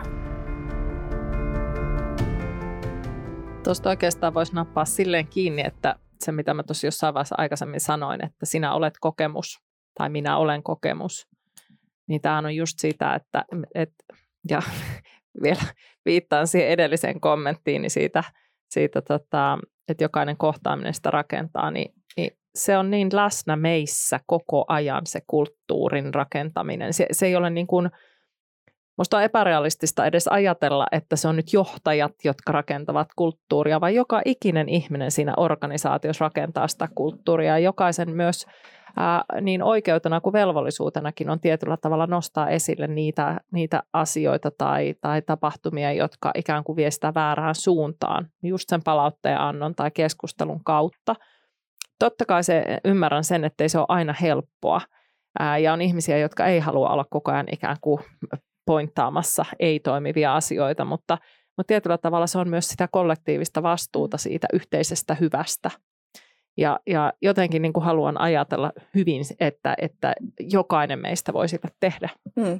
[3.63, 8.25] Tuosta oikeastaan voisi nappaa silleen kiinni, että se mitä mä tuossa jossain vaiheessa aikaisemmin sanoin,
[8.25, 9.59] että sinä olet kokemus
[9.97, 11.27] tai minä olen kokemus,
[12.07, 13.45] niin tämä on just sitä, että,
[13.75, 13.93] et,
[14.49, 14.61] ja
[15.43, 15.61] vielä
[16.05, 18.23] viittaan siihen edelliseen kommenttiin niin siitä,
[18.69, 24.65] siitä tota, että jokainen kohtaaminen sitä rakentaa, niin, niin se on niin läsnä meissä koko
[24.67, 26.93] ajan se kulttuurin rakentaminen.
[26.93, 27.89] Se, se ei ole niin kuin,
[28.97, 34.21] Minusta on epärealistista edes ajatella, että se on nyt johtajat, jotka rakentavat kulttuuria, vaan joka
[34.25, 37.59] ikinen ihminen siinä organisaatiossa rakentaa sitä kulttuuria.
[37.59, 38.45] Jokaisen myös
[38.97, 45.21] ää, niin oikeutena kuin velvollisuutenakin on tietyllä tavalla nostaa esille niitä, niitä asioita tai, tai
[45.21, 51.15] tapahtumia, jotka ikään kuin vie sitä väärään suuntaan, just sen palautteen annon tai keskustelun kautta.
[51.99, 54.81] Totta kai se, ymmärrän sen, että ei se ole aina helppoa.
[55.39, 57.99] Ää, ja on ihmisiä, jotka ei halua olla koko ajan ikään kuin
[58.65, 61.17] pointtaamassa ei-toimivia asioita, mutta,
[61.57, 65.71] mutta tietyllä tavalla se on myös sitä kollektiivista vastuuta siitä yhteisestä hyvästä.
[66.57, 72.09] Ja, ja jotenkin niin kuin haluan ajatella hyvin, että, että jokainen meistä voi sitä tehdä.
[72.41, 72.59] Hmm.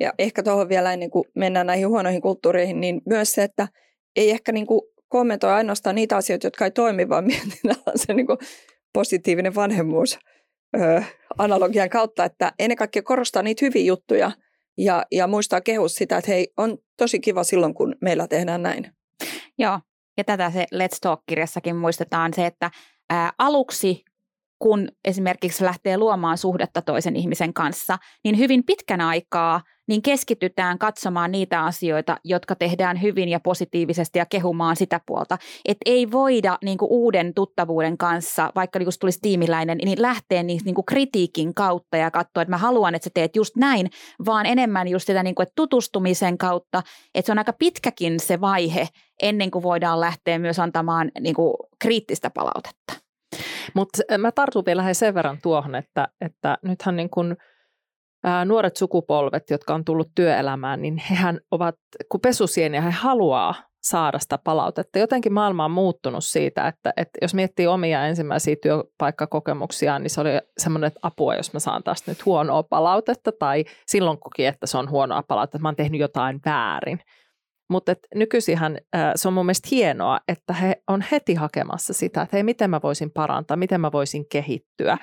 [0.00, 3.68] Ja ehkä tuohon vielä ennen kuin mennään näihin huonoihin kulttuureihin, niin myös se, että
[4.16, 7.52] ei ehkä niin kuin kommentoi ainoastaan niitä asioita, jotka ei toimi, vaan mietin
[7.96, 8.38] se niin kuin
[8.92, 10.18] positiivinen vanhemmuus
[10.80, 11.02] öö,
[11.38, 14.30] analogian kautta, että ennen kaikkea korostaa niitä hyviä juttuja–
[14.78, 18.92] ja, ja muistaa kehus sitä, että hei, on tosi kiva silloin, kun meillä tehdään näin.
[19.58, 19.80] Joo,
[20.16, 22.70] ja tätä se Let's Talk-kirjassakin muistetaan se, että
[23.10, 24.04] ää, aluksi
[24.58, 31.32] kun esimerkiksi lähtee luomaan suhdetta toisen ihmisen kanssa, niin hyvin pitkän aikaa niin keskitytään katsomaan
[31.32, 35.38] niitä asioita, jotka tehdään hyvin ja positiivisesti ja kehumaan sitä puolta.
[35.64, 40.42] Et ei voida niin kuin uuden tuttavuuden kanssa, vaikka niin kuin tulisi tiimiläinen, niin lähteä
[40.42, 43.90] niin, niin kuin kritiikin kautta ja katsoa, että mä haluan, että sä teet just näin,
[44.26, 46.82] vaan enemmän just sitä niin kuin, että tutustumisen kautta,
[47.14, 48.88] että se on aika pitkäkin se vaihe
[49.22, 52.92] ennen kuin voidaan lähteä myös antamaan niin kuin kriittistä palautetta.
[53.74, 57.36] Mutta mä tartun vielä sen verran tuohon, että, että nythän niin kun
[58.24, 61.74] ää, nuoret sukupolvet, jotka on tullut työelämään, niin hehän ovat,
[62.08, 64.98] kun pesusieniä, he haluaa saada sitä palautetta.
[64.98, 70.30] Jotenkin maailma on muuttunut siitä, että, että jos miettii omia ensimmäisiä työpaikkakokemuksia, niin se oli
[70.58, 74.78] semmoinen, että apua, jos mä saan tästä nyt huonoa palautetta, tai silloin koki, että se
[74.78, 77.00] on huonoa palautetta, että mä oon tehnyt jotain väärin.
[77.70, 78.78] Mutta nykyisinhän
[79.16, 82.80] se on mun mielestä hienoa, että he on heti hakemassa sitä, että hei, miten mä
[82.82, 84.98] voisin parantaa, miten mä voisin kehittyä.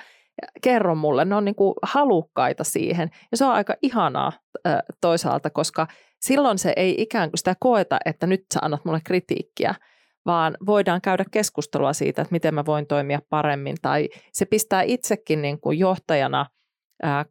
[0.62, 3.10] Kerro mulle, ne on niin kuin halukkaita siihen.
[3.30, 4.32] Ja se on aika ihanaa
[5.00, 5.86] toisaalta, koska
[6.20, 9.74] silloin se ei ikään kuin sitä koeta, että nyt sä annat mulle kritiikkiä,
[10.26, 13.76] vaan voidaan käydä keskustelua siitä, että miten mä voin toimia paremmin.
[13.82, 16.46] Tai se pistää itsekin niin kuin johtajana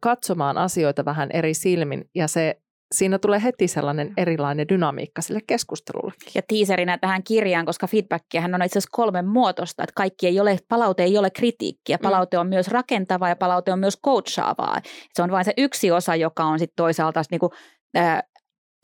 [0.00, 2.59] katsomaan asioita vähän eri silmin ja se
[2.94, 6.12] siinä tulee heti sellainen erilainen dynamiikka sille keskustelulle.
[6.34, 10.58] Ja tiiserinä tähän kirjaan, koska feedbackiähän on itse asiassa kolmen muotoista, että kaikki ei ole,
[10.68, 12.02] palaute ei ole kritiikkiä, mm.
[12.02, 14.80] palaute on myös rakentavaa ja palaute on myös coachaavaa.
[15.14, 17.52] Se on vain se yksi osa, joka on sitten toisaalta niin kuin,
[17.96, 18.22] äh,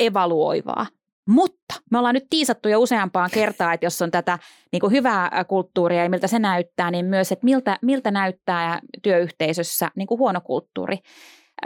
[0.01, 0.87] evaluoivaa.
[1.29, 4.39] Mutta me ollaan nyt tiisattu jo useampaan kertaan, että jos on tätä
[4.73, 9.91] niin kuin hyvää kulttuuria ja miltä se näyttää, niin myös, että miltä, miltä näyttää työyhteisössä
[9.97, 10.99] niin kuin huono kulttuuri.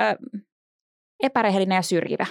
[0.01, 0.03] Ö,
[1.23, 2.27] epärehellinen ja syrjivä.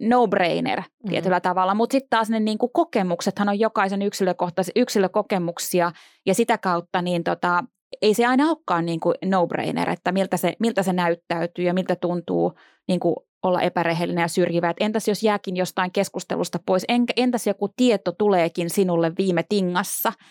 [0.00, 1.08] No-brainer mm.
[1.08, 1.42] tietyllä mm.
[1.42, 5.92] tavalla, mutta sitten taas ne niin kuin kokemuksethan on jokaisen yksilökohtaisia yksilökokemuksia
[6.26, 7.64] ja sitä kautta niin tota,
[8.02, 11.96] ei se aina olekaan niin kuin no-brainer, että miltä se, miltä se näyttäytyy ja miltä
[11.96, 12.52] tuntuu
[12.88, 14.70] niin kuin olla epärehellinen ja syrjivä.
[14.70, 16.84] Et entäs jos jääkin jostain keskustelusta pois,
[17.16, 20.12] entäs joku tieto tuleekin sinulle viime tingassa–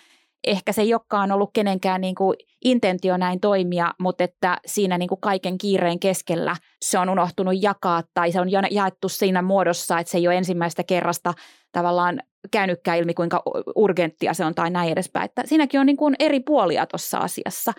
[0.47, 5.09] ehkä se ei olekaan ollut kenenkään niin kuin intentio näin toimia, mutta että siinä niin
[5.09, 10.11] kuin kaiken kiireen keskellä se on unohtunut jakaa tai se on jaettu siinä muodossa, että
[10.11, 11.33] se ei ole ensimmäistä kerrasta
[11.71, 12.19] tavallaan
[12.51, 13.41] käynytkään ilmi, kuinka
[13.75, 15.25] urgenttia se on tai näin edespäin.
[15.25, 17.73] Että siinäkin on niin kuin eri puolia tuossa asiassa.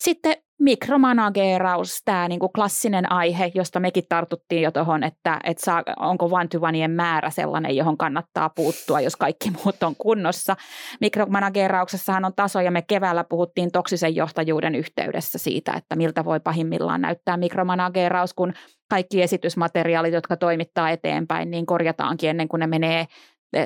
[0.00, 6.28] Sitten mikromanageeraus, tämä niinku klassinen aihe, josta mekin tartuttiin jo tuohon, että, että saa, onko
[6.32, 10.56] one määrä sellainen, johon kannattaa puuttua, jos kaikki muut on kunnossa.
[11.00, 12.70] Mikromanageerauksessahan on tasoja.
[12.70, 18.52] Me keväällä puhuttiin toksisen johtajuuden yhteydessä siitä, että miltä voi pahimmillaan näyttää mikromanageeraus, kun
[18.90, 23.06] kaikki esitysmateriaalit, jotka toimittaa eteenpäin, niin korjataankin ennen kuin ne menee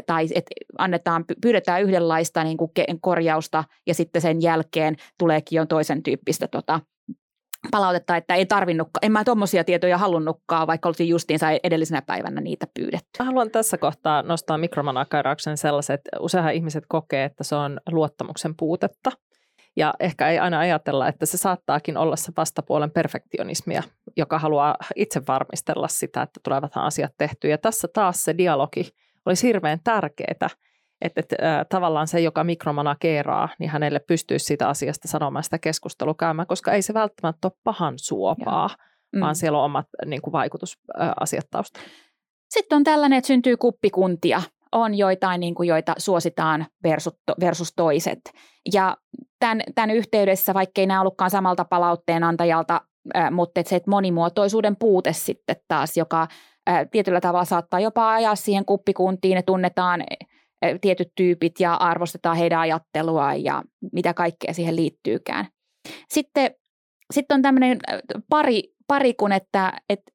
[0.07, 0.47] tai et
[0.79, 2.71] annetaan, pyydetään yhdenlaista niin kuin
[3.01, 6.81] korjausta ja sitten sen jälkeen tuleekin jo toisen tyyppistä tota,
[7.71, 12.67] palautetta, että ei tarvinnutkaan, en mä tuommoisia tietoja halunnutkaan, vaikka oltiin justiinsa edellisenä päivänä niitä
[12.75, 13.25] pyydetty.
[13.25, 19.11] Haluan tässä kohtaa nostaa mikromanakarauksen sellaiset, useinhan ihmiset kokee, että se on luottamuksen puutetta.
[19.77, 23.83] Ja ehkä ei aina ajatella, että se saattaakin olla se vastapuolen perfektionismia,
[24.17, 27.51] joka haluaa itse varmistella sitä, että tulevathan asiat tehtyä.
[27.51, 28.89] Ja tässä taas se dialogi
[29.27, 30.51] olisi hirveän tärkeää, että,
[31.01, 36.47] että äh, tavallaan se, joka mikromanageeraa, niin hänelle pystyisi sitä asiasta sanomaan sitä keskustelua käymään,
[36.47, 38.71] koska ei se välttämättä ole pahan suopaa,
[39.13, 39.21] mm.
[39.21, 41.89] vaan siellä on omat niin kuin, vaikutusasiat taustalla.
[42.51, 44.43] Sitten on tällainen, että syntyy kuppikuntia.
[44.73, 48.21] On joitain, niin kuin, joita suositaan versus, versus toiset.
[48.73, 48.97] Ja
[49.39, 52.81] tämän, tämän yhteydessä, vaikkei nämä ollutkaan samalta palautteen antajalta,
[53.31, 56.29] mutta että se että monimuotoisuuden puute sitten taas, joka
[56.91, 60.05] tietyllä tavalla saattaa jopa ajaa siihen kuppikuntiin, ne tunnetaan
[60.81, 63.63] tietyt tyypit ja arvostetaan heidän ajattelua ja
[63.93, 65.47] mitä kaikkea siihen liittyykään.
[66.09, 66.55] Sitten,
[67.15, 67.79] sitten on tämmöinen
[68.29, 70.13] pari, pari kun, että, että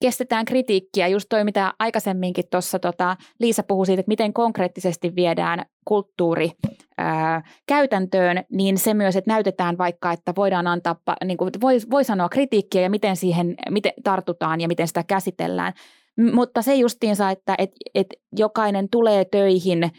[0.00, 1.08] kestetään kritiikkiä.
[1.08, 6.50] Just toi, mitä aikaisemminkin tuossa tota, Liisa puhui siitä, että miten konkreettisesti viedään kulttuuri
[6.98, 12.04] ää, käytäntöön, niin se myös, että näytetään vaikka, että voidaan antaa, niin kuin voi, voi
[12.04, 15.72] sanoa kritiikkiä ja miten siihen miten tartutaan ja miten sitä käsitellään.
[16.16, 19.90] M- mutta se justiinsa, että et, et jokainen tulee töihin–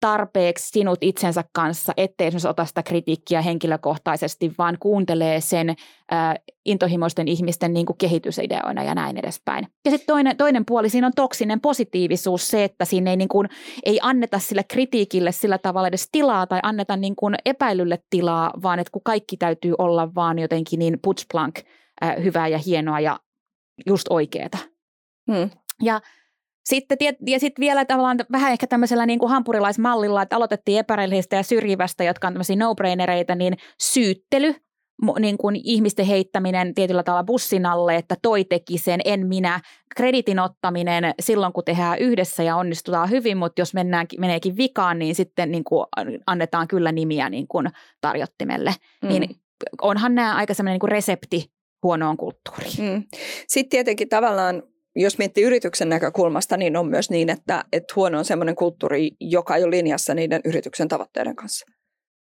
[0.00, 6.34] tarpeeksi sinut itsensä kanssa, ettei esimerkiksi ota sitä kritiikkiä henkilökohtaisesti, vaan kuuntelee sen äh,
[6.64, 9.66] intohimoisten ihmisten niin kuin kehitysideoina ja näin edespäin.
[9.84, 13.48] Ja sitten toinen, toinen puoli siinä on toksinen positiivisuus, se, että siinä ei, niin kuin,
[13.84, 18.78] ei anneta sille kritiikille sillä tavalla edes tilaa tai anneta niin kuin epäilylle tilaa, vaan
[18.78, 21.58] että kun kaikki täytyy olla vaan jotenkin niin putsplank
[22.02, 23.20] äh, hyvää ja hienoa ja
[23.86, 24.58] just oikeeta.
[25.32, 25.50] Hmm.
[25.82, 26.00] Ja
[26.70, 31.42] sitten, ja sitten vielä tavallaan vähän ehkä tämmöisellä niin kuin hampurilaismallilla, että aloitettiin epärehellisistä ja
[31.42, 34.54] syrjivästä, jotka on tämmöisiä no-brainereita, niin syyttely,
[35.18, 39.60] niin kuin ihmisten heittäminen tietyllä tavalla bussin alle, että toi teki sen, en minä.
[39.96, 45.14] Kreditin ottaminen silloin, kun tehdään yhdessä ja onnistutaan hyvin, mutta jos mennään, meneekin vikaan, niin
[45.14, 45.86] sitten niin kuin
[46.26, 47.68] annetaan kyllä nimiä niin kuin
[48.00, 48.74] tarjottimelle.
[49.02, 49.08] Mm.
[49.08, 49.36] Niin
[49.82, 51.50] onhan nämä aika semmoinen niin resepti
[51.82, 52.74] huonoon kulttuuriin.
[52.78, 53.04] Mm.
[53.48, 54.62] Sitten tietenkin tavallaan
[54.96, 59.56] jos miettii yrityksen näkökulmasta, niin on myös niin, että, että huono on sellainen kulttuuri, joka
[59.56, 61.66] ei ole linjassa niiden yrityksen tavoitteiden kanssa.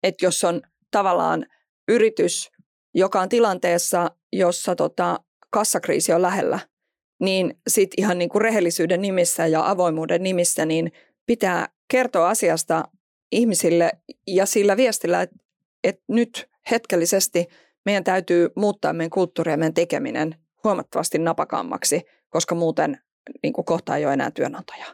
[0.02, 1.46] Että jos on tavallaan
[1.88, 2.50] yritys,
[2.94, 6.58] joka on tilanteessa, jossa tota, kassakriisi on lähellä,
[7.20, 10.92] niin sitten ihan niin kuin rehellisyyden nimissä ja avoimuuden nimissä, niin
[11.26, 12.84] pitää kertoa asiasta
[13.32, 13.92] ihmisille
[14.26, 15.36] ja sillä viestillä, että,
[15.84, 17.46] että nyt hetkellisesti
[17.84, 20.34] meidän täytyy muuttaa meidän kulttuuria ja meidän tekeminen
[20.64, 22.98] huomattavasti napakammaksi, koska muuten
[23.42, 24.92] niin kuin kohta ei ole enää työnantajaa.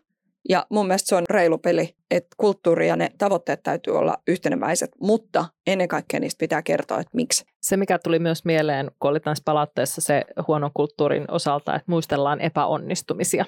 [0.48, 4.90] Ja mun mielestä se on reilu peli, että kulttuuri ja ne tavoitteet täytyy olla yhteneväiset,
[5.00, 7.44] mutta ennen kaikkea niistä pitää kertoa, että miksi.
[7.62, 12.40] Se, mikä tuli myös mieleen, kun oli tässä palautteessa se huonon kulttuurin osalta, että muistellaan
[12.40, 13.44] epäonnistumisia.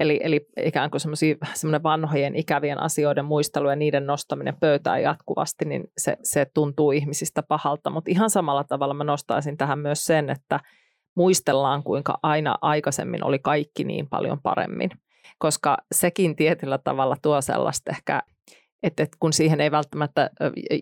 [0.00, 5.84] Eli, eli ikään kuin semmoinen vanhojen ikävien asioiden muistelu ja niiden nostaminen pöytään jatkuvasti, niin
[5.98, 7.90] se, se tuntuu ihmisistä pahalta.
[7.90, 10.60] Mutta ihan samalla tavalla mä nostaisin tähän myös sen, että
[11.14, 14.90] muistellaan, kuinka aina aikaisemmin oli kaikki niin paljon paremmin
[15.38, 18.22] koska sekin tietyllä tavalla tuo sellaista ehkä,
[18.82, 20.30] että, kun siihen ei välttämättä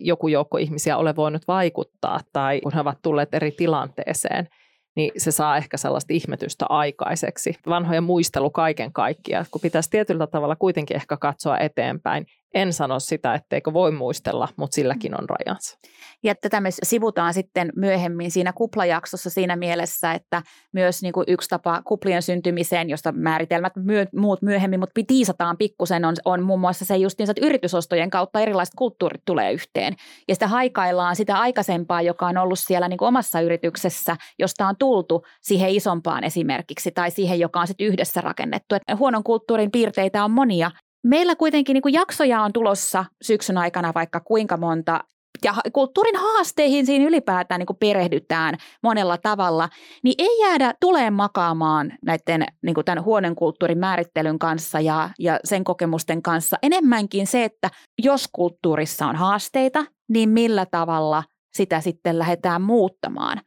[0.01, 4.47] joku joukko ihmisiä ole voinut vaikuttaa tai kun he ovat tulleet eri tilanteeseen,
[4.95, 7.55] niin se saa ehkä sellaista ihmetystä aikaiseksi.
[7.67, 13.33] Vanhojen muistelu kaiken kaikkiaan, kun pitäisi tietyllä tavalla kuitenkin ehkä katsoa eteenpäin en sano sitä,
[13.33, 15.77] etteikö voi muistella, mutta silläkin on rajansa.
[16.23, 20.41] Ja tätä me sivutaan sitten myöhemmin siinä kuplajaksossa siinä mielessä, että
[20.73, 26.05] myös niin kuin yksi tapa kuplien syntymiseen, josta määritelmät myö, muut myöhemmin, mutta tiisataan pikkusen,
[26.05, 29.95] on, on muun muassa se just niin, että yritysostojen kautta erilaiset kulttuurit tulee yhteen.
[30.27, 34.75] Ja sitä haikaillaan sitä aikaisempaa, joka on ollut siellä niin kuin omassa yrityksessä, josta on
[34.79, 38.75] tultu siihen isompaan esimerkiksi tai siihen, joka on sitten yhdessä rakennettu.
[38.75, 40.71] Et huonon kulttuurin piirteitä on monia
[41.03, 44.99] Meillä kuitenkin niin kuin jaksoja on tulossa syksyn aikana vaikka kuinka monta,
[45.43, 49.69] ja kulttuurin haasteihin siinä ylipäätään niin kuin perehdytään monella tavalla,
[50.03, 55.39] niin ei jäädä tuleen makaamaan näiden niin kuin tämän huonon kulttuurin määrittelyn kanssa ja, ja
[55.43, 56.57] sen kokemusten kanssa.
[56.61, 57.69] Enemmänkin se, että
[58.03, 61.23] jos kulttuurissa on haasteita, niin millä tavalla
[61.53, 63.41] sitä sitten lähdetään muuttamaan.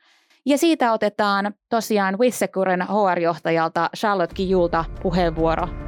[0.46, 5.85] Ja siitä otetaan tosiaan Wissecuren HR-johtajalta Charlotte Kijulta puheenvuoro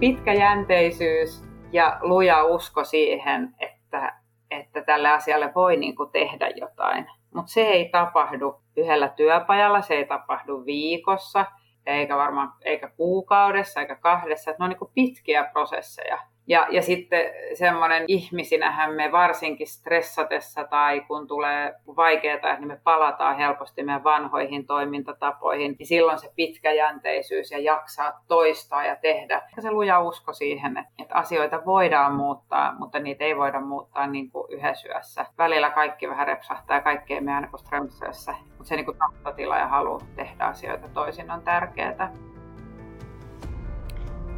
[0.00, 4.20] pitkäjänteisyys ja luja usko siihen, että,
[4.50, 7.06] että tälle asialle voi niin kuin tehdä jotain.
[7.34, 11.46] Mutta se ei tapahdu yhdellä työpajalla, se ei tapahdu viikossa,
[11.86, 14.50] eikä varmaan eikä kuukaudessa eikä kahdessa.
[14.50, 16.18] ne on niin kuin pitkiä prosesseja.
[16.48, 17.20] Ja, ja sitten
[17.54, 24.66] semmoinen ihmisinähän me varsinkin stressatessa tai kun tulee vaikeaa, niin me palataan helposti meidän vanhoihin
[24.66, 29.42] toimintatapoihin, niin silloin se pitkäjänteisyys ja jaksaa toistaa ja tehdä.
[29.56, 34.30] Ja se luja usko siihen, että asioita voidaan muuttaa, mutta niitä ei voida muuttaa niin
[34.30, 35.26] kuin yhdessä yössä.
[35.38, 38.34] Välillä kaikki vähän repsahtaa ja kaikki ei mene aina kuin.
[38.48, 42.12] Mutta se niin kuin tahtotila ja halu tehdä asioita toisin on tärkeää.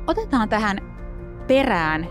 [0.06, 0.99] Otetaan tähän
[1.51, 2.09] perään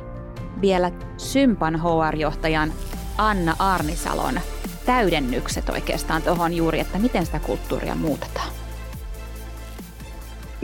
[0.61, 2.73] vielä Sympan HR-johtajan
[3.17, 4.39] Anna Arnisalon
[4.85, 8.49] täydennykset oikeastaan tuohon juuri, että miten sitä kulttuuria muutetaan.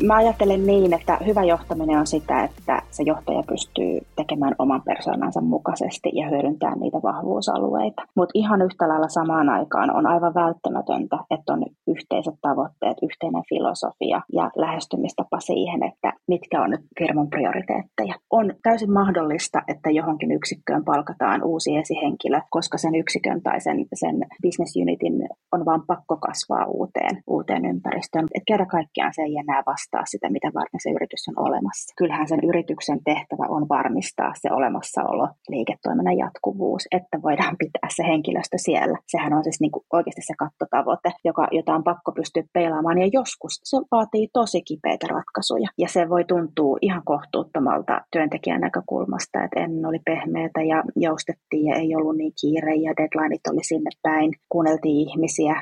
[0.03, 5.41] Mä ajattelen niin, että hyvä johtaminen on sitä, että se johtaja pystyy tekemään oman persoonansa
[5.41, 8.01] mukaisesti ja hyödyntämään niitä vahvuusalueita.
[8.15, 14.21] Mutta ihan yhtä lailla samaan aikaan on aivan välttämätöntä, että on yhteiset tavoitteet, yhteinen filosofia
[14.33, 18.15] ja lähestymistapa siihen, että mitkä on nyt firman prioriteetteja.
[18.31, 24.15] On täysin mahdollista, että johonkin yksikköön palkataan uusi esihenkilö, koska sen yksikön tai sen, sen
[24.41, 28.25] business unitin on vaan pakko kasvaa uuteen, uuteen ympäristöön.
[28.35, 31.93] Et kerta kaikkiaan se ei enää vasta varmistaa sitä, mitä varten se yritys on olemassa.
[31.97, 38.57] Kyllähän sen yrityksen tehtävä on varmistaa se olemassaolo, liiketoiminnan jatkuvuus, että voidaan pitää se henkilöstö
[38.57, 38.97] siellä.
[39.07, 42.97] Sehän on siis niin kuin oikeasti se kattotavoite, joka, jota on pakko pystyä peilaamaan.
[42.97, 45.69] Ja joskus se vaatii tosi kipeitä ratkaisuja.
[45.77, 51.75] Ja se voi tuntua ihan kohtuuttomalta työntekijän näkökulmasta, että ennen oli pehmeätä ja joustettiin ja
[51.75, 54.31] ei ollut niin kiire ja deadlineit oli sinne päin.
[54.49, 55.55] Kuunneltiin ihmisiä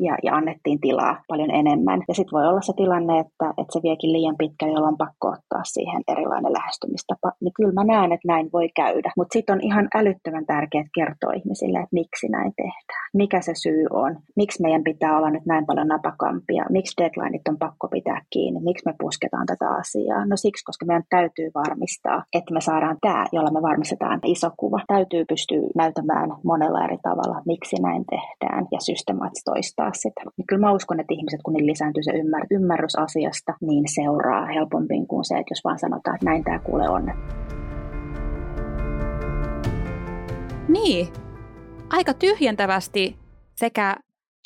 [0.00, 2.02] ja, ja annettiin tilaa paljon enemmän.
[2.08, 5.26] Ja sitten voi olla se tilanne, että, että se viekin liian pitkä, jolloin on pakko
[5.28, 7.28] ottaa siihen erilainen lähestymistapa.
[7.42, 9.10] Niin kyllä mä näen, että näin voi käydä.
[9.16, 13.06] Mutta sitten on ihan älyttömän tärkeää kertoa ihmisille, että miksi näin tehdään.
[13.14, 14.12] Mikä se syy on.
[14.36, 16.64] Miksi meidän pitää olla nyt näin paljon napakampia.
[16.70, 18.60] Miksi deadlineit on pakko pitää kiinni.
[18.60, 20.26] Miksi me pusketaan tätä asiaa.
[20.26, 24.80] No siksi, koska meidän täytyy varmistaa, että me saadaan tämä, jolla me varmistetaan iso kuva.
[24.86, 30.20] Täytyy pystyä näyttämään monella eri tavalla, miksi näin tehdään ja systemaattisesti toistaa sitä.
[30.36, 32.12] Niin kyllä mä uskon, että ihmiset, kun niillä lisääntyy se
[32.50, 36.88] ymmärrys asiasta, niin seuraa helpommin kuin se, että jos vaan sanotaan, että näin tämä kuule
[36.88, 37.12] on.
[40.68, 41.08] Niin,
[41.90, 43.16] aika tyhjentävästi
[43.56, 43.96] sekä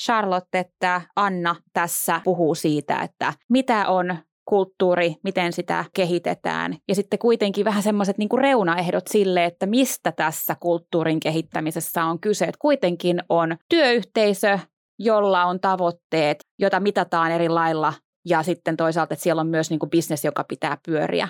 [0.02, 6.76] Charlotte että Anna tässä puhuu siitä, että mitä on kulttuuri, miten sitä kehitetään.
[6.88, 12.44] Ja sitten kuitenkin vähän semmoiset niin reunaehdot sille, että mistä tässä kulttuurin kehittämisessä on kyse.
[12.44, 14.58] Että kuitenkin on työyhteisö,
[14.98, 17.92] jolla on tavoitteet, jota mitataan eri lailla
[18.24, 21.28] ja sitten toisaalta, että siellä on myös niin kuin bisnes, joka pitää pyöriä.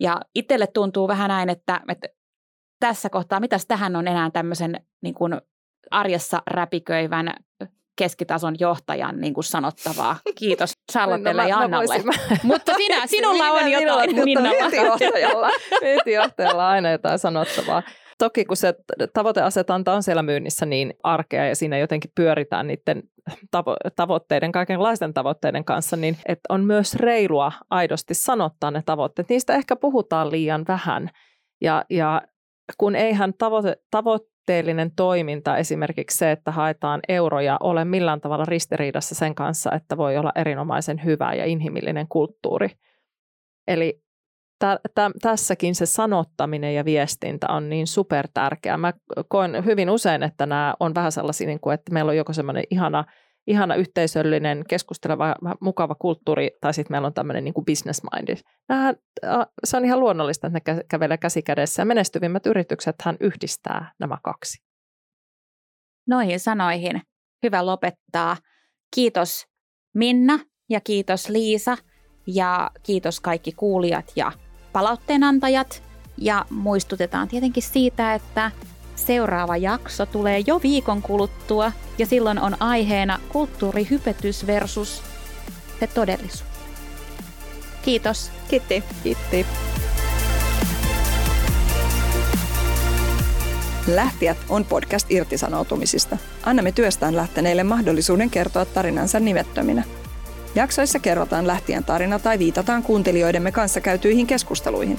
[0.00, 2.08] Ja itselle tuntuu vähän näin, että, että
[2.80, 5.40] tässä kohtaa, mitäs tähän on enää tämmöisen niin kuin
[5.90, 7.34] arjessa räpiköivän
[7.96, 10.16] keskitason johtajan niin kuin sanottavaa.
[10.38, 12.02] Kiitos Charlottelle no, ja Annalle.
[12.02, 12.12] Mä,
[12.42, 14.58] Mutta sinä, sinulla on jotain Minnalla.
[14.58, 15.50] Myyntijohtajalla,
[15.80, 17.82] myyntijohtajalla on aina jotain sanottavaa.
[18.24, 18.74] Toki kun se
[19.12, 23.02] tavoiteasetanta on siellä myynnissä niin arkea ja siinä jotenkin pyöritään niiden
[23.56, 29.28] tavo- tavoitteiden, kaikenlaisten tavoitteiden kanssa, niin että on myös reilua aidosti sanottaa ne tavoitteet.
[29.28, 31.10] Niistä ehkä puhutaan liian vähän.
[31.60, 32.22] Ja, ja
[32.78, 39.34] kun eihän tavoite, tavoitteellinen toiminta, esimerkiksi se, että haetaan euroja, ole millään tavalla ristiriidassa sen
[39.34, 42.68] kanssa, että voi olla erinomaisen hyvä ja inhimillinen kulttuuri.
[43.68, 44.03] Eli
[44.58, 48.76] tä, tä, tässäkin se sanottaminen ja viestintä on niin super tärkeää.
[48.76, 48.92] Mä
[49.28, 52.64] koen hyvin usein, että nämä on vähän sellaisia, niin kuin, että meillä on joko semmoinen
[52.70, 53.04] ihana,
[53.46, 58.38] ihana yhteisöllinen, keskusteleva, mukava kulttuuri, tai sitten meillä on tämmöinen niin kuin business minded.
[58.68, 58.94] Nämä,
[59.64, 64.18] se on ihan luonnollista, että ne kävelee käsi kädessä, ja menestyvimmät yritykset hän yhdistää nämä
[64.22, 64.64] kaksi.
[66.08, 67.02] Noihin sanoihin
[67.42, 68.36] hyvä lopettaa.
[68.94, 69.46] Kiitos
[69.94, 70.38] Minna
[70.70, 71.76] ja kiitos Liisa
[72.26, 74.32] ja kiitos kaikki kuulijat ja
[74.74, 75.82] palautteenantajat
[76.18, 78.50] ja muistutetaan tietenkin siitä, että
[78.96, 85.02] seuraava jakso tulee jo viikon kuluttua ja silloin on aiheena kulttuurihypetys versus
[85.80, 86.44] se todellisuus.
[87.82, 88.30] Kiitos.
[88.48, 88.84] Kiitti.
[89.02, 89.46] Kiitti.
[93.86, 96.18] Lähtijät on podcast irtisanoutumisista.
[96.42, 99.84] Annamme työstään lähteneille mahdollisuuden kertoa tarinansa nimettöminä.
[100.54, 104.98] Jaksoissa kerrotaan lähtien tarina tai viitataan kuuntelijoidemme kanssa käytyihin keskusteluihin.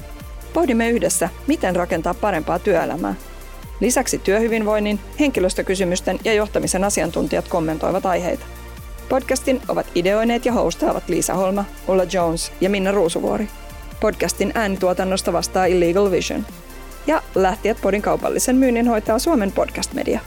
[0.53, 3.15] Pohdimme yhdessä, miten rakentaa parempaa työelämää.
[3.79, 8.45] Lisäksi työhyvinvoinnin, henkilöstökysymysten ja johtamisen asiantuntijat kommentoivat aiheita.
[9.09, 13.47] Podcastin ovat ideoineet ja hostaavat Liisa Holma, Ulla Jones ja Minna Ruusuvuori.
[13.99, 16.45] Podcastin äänituotannosta vastaa Illegal Vision.
[17.07, 20.19] Ja Lähtijät podin kaupallisen myynnin hoitaa Suomen podcast media.